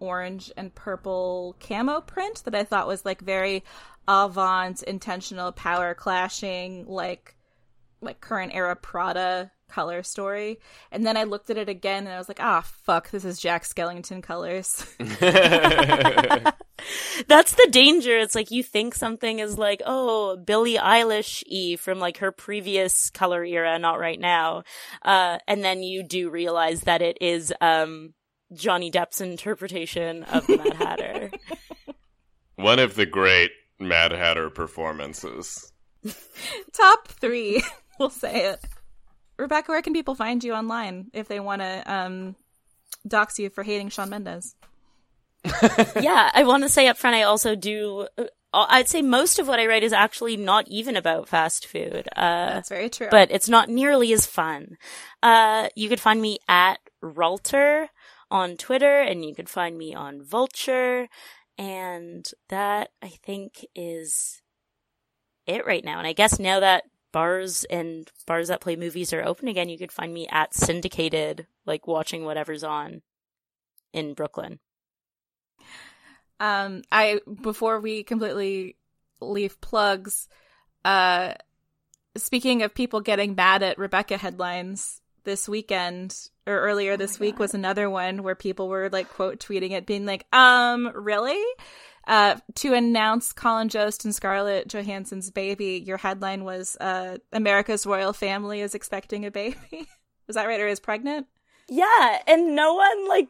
[0.00, 3.64] orange and purple camo print that I thought was like very
[4.06, 7.34] avant intentional power clashing like
[8.00, 10.58] like current era Prada color story.
[10.90, 13.38] And then I looked at it again and I was like, ah fuck, this is
[13.38, 14.86] Jack Skellington colors.
[17.26, 18.16] That's the danger.
[18.18, 23.10] It's like you think something is like, oh, Billie Eilish E from like her previous
[23.10, 24.62] color era, not right now.
[25.02, 28.14] Uh, and then you do realize that it is, um,
[28.52, 31.30] Johnny Depp's interpretation of the Mad Hatter.
[32.56, 35.72] One of the great Mad Hatter performances.
[36.72, 37.62] Top three,
[37.98, 38.64] we'll say it.
[39.36, 42.36] Rebecca, where can people find you online if they want to um,
[43.06, 44.56] dox you for hating Shawn Mendes?
[46.00, 48.08] yeah, I want to say up front, I also do.
[48.16, 52.08] uh, I'd say most of what I write is actually not even about fast food.
[52.16, 53.08] Uh, That's very true.
[53.10, 54.78] but it's not nearly as fun.
[55.22, 57.88] Uh, you could find me at Ralter
[58.30, 61.08] on Twitter, and you could find me on Vulture,
[61.56, 64.42] and that I think is
[65.46, 65.98] it right now.
[65.98, 69.78] And I guess now that bars and bars that play movies are open again, you
[69.78, 73.02] could find me at Syndicated, like watching whatever's on
[73.92, 74.60] in Brooklyn.
[76.40, 78.76] Um, I before we completely
[79.20, 80.28] leave plugs,
[80.84, 81.34] uh,
[82.16, 86.16] speaking of people getting mad at Rebecca headlines, this weekend
[86.46, 90.06] or earlier this week was another one where people were like quote tweeting it, being
[90.06, 91.42] like, "Um, really."
[92.06, 98.14] Uh, to announce Colin Jost and Scarlett Johansson's baby, your headline was uh, America's royal
[98.14, 99.58] family is expecting a baby.
[100.26, 100.58] was that right?
[100.58, 101.26] Or is pregnant?
[101.68, 103.28] Yeah, and no one like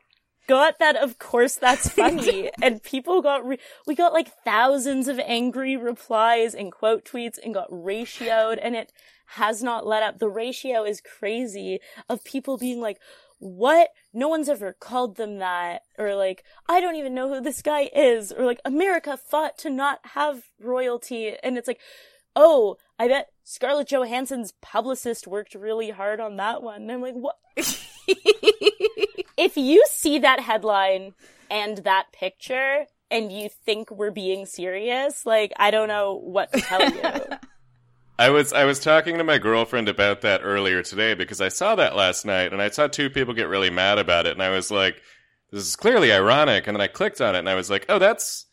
[0.48, 0.96] got that.
[0.96, 2.50] Of course, that's funny.
[2.60, 7.54] and people got re- we got like thousands of angry replies and quote tweets and
[7.54, 8.92] got ratioed, and it
[9.32, 10.18] has not let up.
[10.18, 12.98] The ratio is crazy of people being like,
[13.38, 13.90] what?
[14.12, 15.82] No one's ever called them that.
[15.98, 18.32] Or like, I don't even know who this guy is.
[18.32, 21.34] Or like, America fought to not have royalty.
[21.42, 21.80] And it's like,
[22.34, 26.82] oh, I bet Scarlett Johansson's publicist worked really hard on that one.
[26.82, 27.36] And I'm like, what?
[29.38, 31.14] if you see that headline
[31.50, 36.60] and that picture and you think we're being serious, like, I don't know what to
[36.60, 37.02] tell you.
[38.20, 41.76] I was I was talking to my girlfriend about that earlier today because I saw
[41.76, 44.50] that last night and I saw two people get really mad about it and I
[44.50, 45.00] was like,
[45.52, 48.00] this is clearly ironic and then I clicked on it and I was like, oh
[48.00, 48.46] that's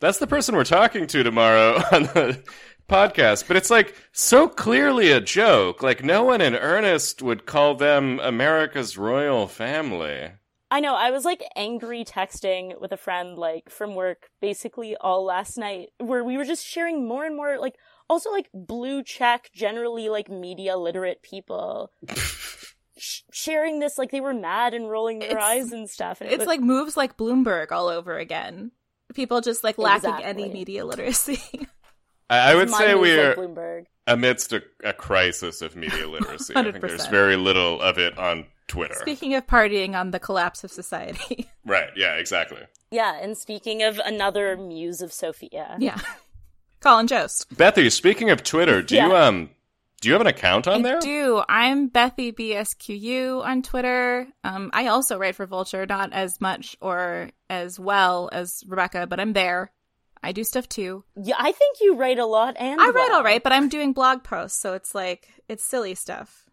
[0.00, 2.42] that's the person we're talking to tomorrow on the
[2.88, 3.46] podcast.
[3.48, 5.82] But it's like so clearly a joke.
[5.82, 10.30] Like no one in earnest would call them America's royal family.
[10.70, 10.94] I know.
[10.94, 15.90] I was like angry texting with a friend like from work basically all last night
[15.98, 17.74] where we were just sharing more and more like
[18.08, 21.92] also like blue check, generally like media literate people
[22.96, 26.20] sh- sharing this like they were mad and rolling their It's- eyes and stuff.
[26.22, 28.72] And it It's was- like moves like Bloomberg all over again.
[29.14, 30.24] People just like lacking Exactly.
[30.44, 31.38] any media literacy.
[32.32, 33.86] I, I would say we're like Bloomberg.
[34.06, 36.54] amidst a, a crisis of media literacy.
[36.56, 38.94] I think there's very little of it on Twitter.
[38.94, 41.50] Speaking of partying on the collapse of society.
[41.66, 42.62] right, yeah, exactly.
[42.90, 45.98] Yeah, and speaking of another muse of Sofia, yeah.
[46.80, 47.54] Colin Jost.
[47.54, 49.50] Bethy, speaking of Twitter, do you um
[50.00, 51.00] do you have an account on I there?
[51.00, 51.42] do.
[51.48, 54.26] I'm Bethy BSQU on Twitter.
[54.42, 59.20] Um, I also write for Vulture, not as much or as well as Rebecca, but
[59.20, 59.70] I'm there.
[60.22, 61.04] I do stuff too.
[61.16, 63.16] yeah, I think you write a lot and I write well.
[63.16, 66.48] all right, but I'm doing blog posts, so it's like it's silly stuff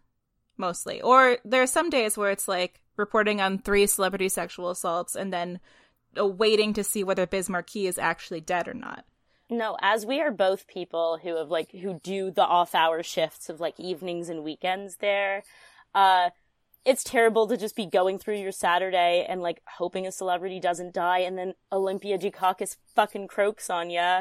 [0.56, 1.00] mostly.
[1.00, 5.32] Or there are some days where it's like reporting on three celebrity sexual assaults and
[5.32, 5.60] then
[6.18, 9.04] uh, waiting to see whether Biz Markie is actually dead or not.
[9.48, 13.48] No, as we are both people who have like who do the off hour shifts
[13.48, 15.42] of like evenings and weekends there,
[15.94, 16.30] uh
[16.84, 20.94] it's terrible to just be going through your Saturday and like hoping a celebrity doesn't
[20.94, 24.20] die and then Olympia Dukakis fucking croaks on you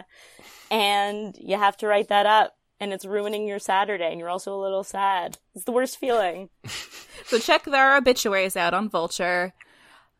[0.70, 4.54] and you have to write that up and it's ruining your Saturday and you're also
[4.54, 5.38] a little sad.
[5.56, 6.50] It's the worst feeling.
[7.26, 9.54] So check their obituaries out on Vulture.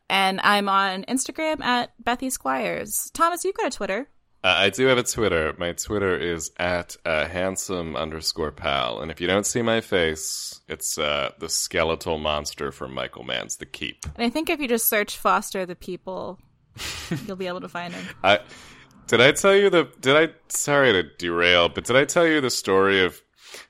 [0.08, 3.10] And I'm on Instagram at Bethy Squires.
[3.12, 4.08] Thomas, you've got a Twitter.
[4.42, 5.54] Uh, I do have a Twitter.
[5.58, 9.00] My Twitter is at uh, handsome underscore pal.
[9.00, 13.56] And if you don't see my face, it's uh, the skeletal monster from Michael Mann's
[13.56, 14.06] The Keep.
[14.16, 16.38] And I think if you just search Foster the People,
[17.26, 18.04] you'll be able to find him.
[18.24, 18.40] I
[19.08, 22.40] did I tell you the did I sorry to derail, but did I tell you
[22.40, 23.20] the story of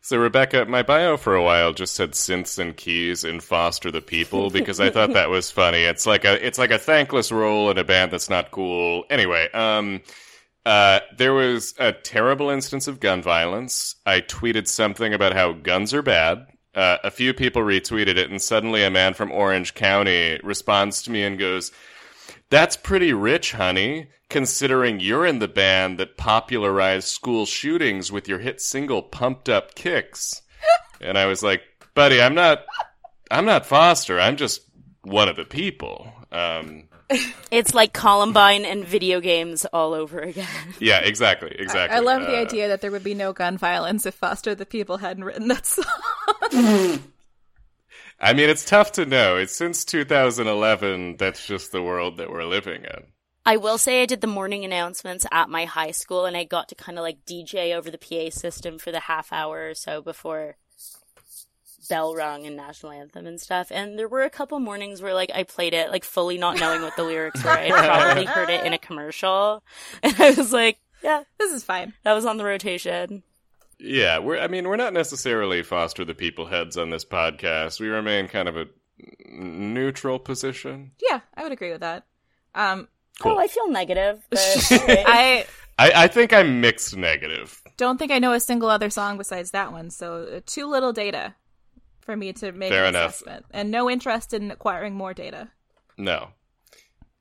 [0.03, 4.03] so Rebecca, my bio for a while just said synths and keys in Foster the
[4.03, 5.83] People because I thought that was funny.
[5.83, 9.05] It's like a it's like a thankless role in a band that's not cool.
[9.11, 10.01] Anyway, um
[10.67, 13.97] uh, there was a terrible instance of gun violence.
[14.05, 16.47] I tweeted something about how guns are bad.
[16.75, 21.11] Uh, a few people retweeted it, and suddenly a man from Orange County responds to
[21.11, 21.73] me and goes,
[22.51, 28.39] That's pretty rich, honey, considering you're in the band that popularized school shootings with your
[28.39, 30.43] hit single Pumped Up Kicks.
[31.01, 31.63] and I was like,
[31.95, 32.65] Buddy, I'm not
[33.31, 34.63] I'm not Foster, I'm just
[35.03, 36.13] one of the people.
[36.33, 36.85] Um,
[37.51, 40.47] It's like Columbine and video games all over again.
[40.79, 41.97] yeah, exactly, exactly.
[41.97, 44.65] I love the Uh, idea that there would be no gun violence if Foster the
[44.67, 45.85] People hadn't written that song.
[48.21, 49.37] I mean, it's tough to know.
[49.37, 51.17] It's since 2011.
[51.17, 53.07] That's just the world that we're living in.
[53.47, 56.69] I will say I did the morning announcements at my high school and I got
[56.69, 60.03] to kind of like DJ over the PA system for the half hour or so
[60.03, 60.57] before
[61.91, 63.71] bell rung and national anthem and stuff.
[63.71, 66.81] And there were a couple mornings where like I played it like fully not knowing
[66.81, 67.51] what the lyrics were.
[67.51, 69.63] I probably heard it in a commercial
[70.03, 71.93] and I was like, yeah, this is fine.
[72.05, 73.23] that was on the rotation.
[73.79, 74.39] Yeah, we're.
[74.39, 77.81] I mean, we're not necessarily foster the people heads on this podcast.
[77.81, 78.67] We remain kind of a
[79.27, 80.91] neutral position.
[81.01, 82.05] Yeah, I would agree with that.
[82.55, 82.89] Um,
[83.21, 83.33] Cool.
[83.33, 84.27] Oh, I feel negative.
[84.31, 85.05] But okay.
[85.07, 85.47] I
[85.79, 87.63] I, I think I'm mixed negative.
[87.77, 90.93] don't think I know a single other song besides that one, so uh, too little
[90.93, 91.35] data
[92.01, 93.11] for me to make Fair an enough.
[93.17, 95.51] assessment, and no interest in acquiring more data.
[95.99, 96.29] No.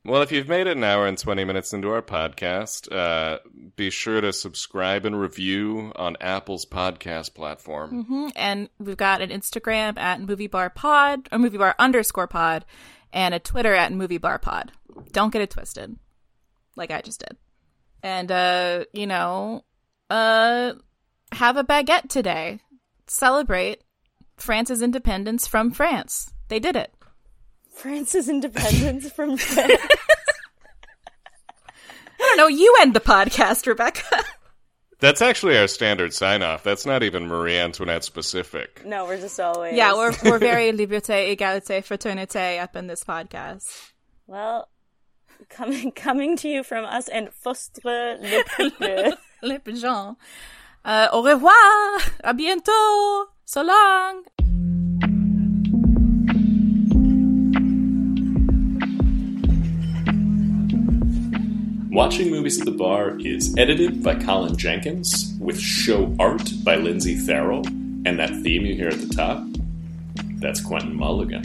[0.05, 3.39] Well, if you've made it an hour and 20 minutes into our podcast, uh,
[3.75, 8.05] be sure to subscribe and review on Apple's podcast platform.
[8.05, 12.65] hmm And we've got an Instagram at Movie Bar Pod or Movie Bar underscore Pod,
[13.11, 14.71] and a Twitter at Movie Bar Pod.
[15.11, 15.97] Don't get it twisted,
[16.77, 17.37] like I just did.
[18.01, 19.65] and uh, you know,
[20.09, 20.73] uh,
[21.33, 22.59] have a baguette today.
[23.07, 23.83] Celebrate
[24.39, 26.31] France's independence from France.
[26.47, 26.93] They did it.
[27.73, 29.81] France's independence from France.
[32.19, 32.47] I don't know.
[32.47, 34.23] You end the podcast, Rebecca.
[34.99, 36.63] That's actually our standard sign off.
[36.63, 38.85] That's not even Marie Antoinette specific.
[38.85, 39.73] no, we're just always.
[39.75, 43.91] yeah, we're we're very liberté, égalité, fraternité up in this podcast.
[44.27, 44.67] Well,
[45.47, 49.13] coming coming to you from us and Fostre Le Peuple.
[49.41, 50.17] Les pigeons.
[50.83, 51.99] Uh, au revoir.
[52.25, 53.27] À bientôt.
[53.51, 54.25] So long.
[61.91, 67.15] Watching Movies at the Bar is edited by Colin Jenkins, with show art by Lindsay
[67.17, 67.65] Farrell,
[68.05, 69.43] and that theme you hear at the top,
[70.39, 71.41] that's Quentin Mulligan.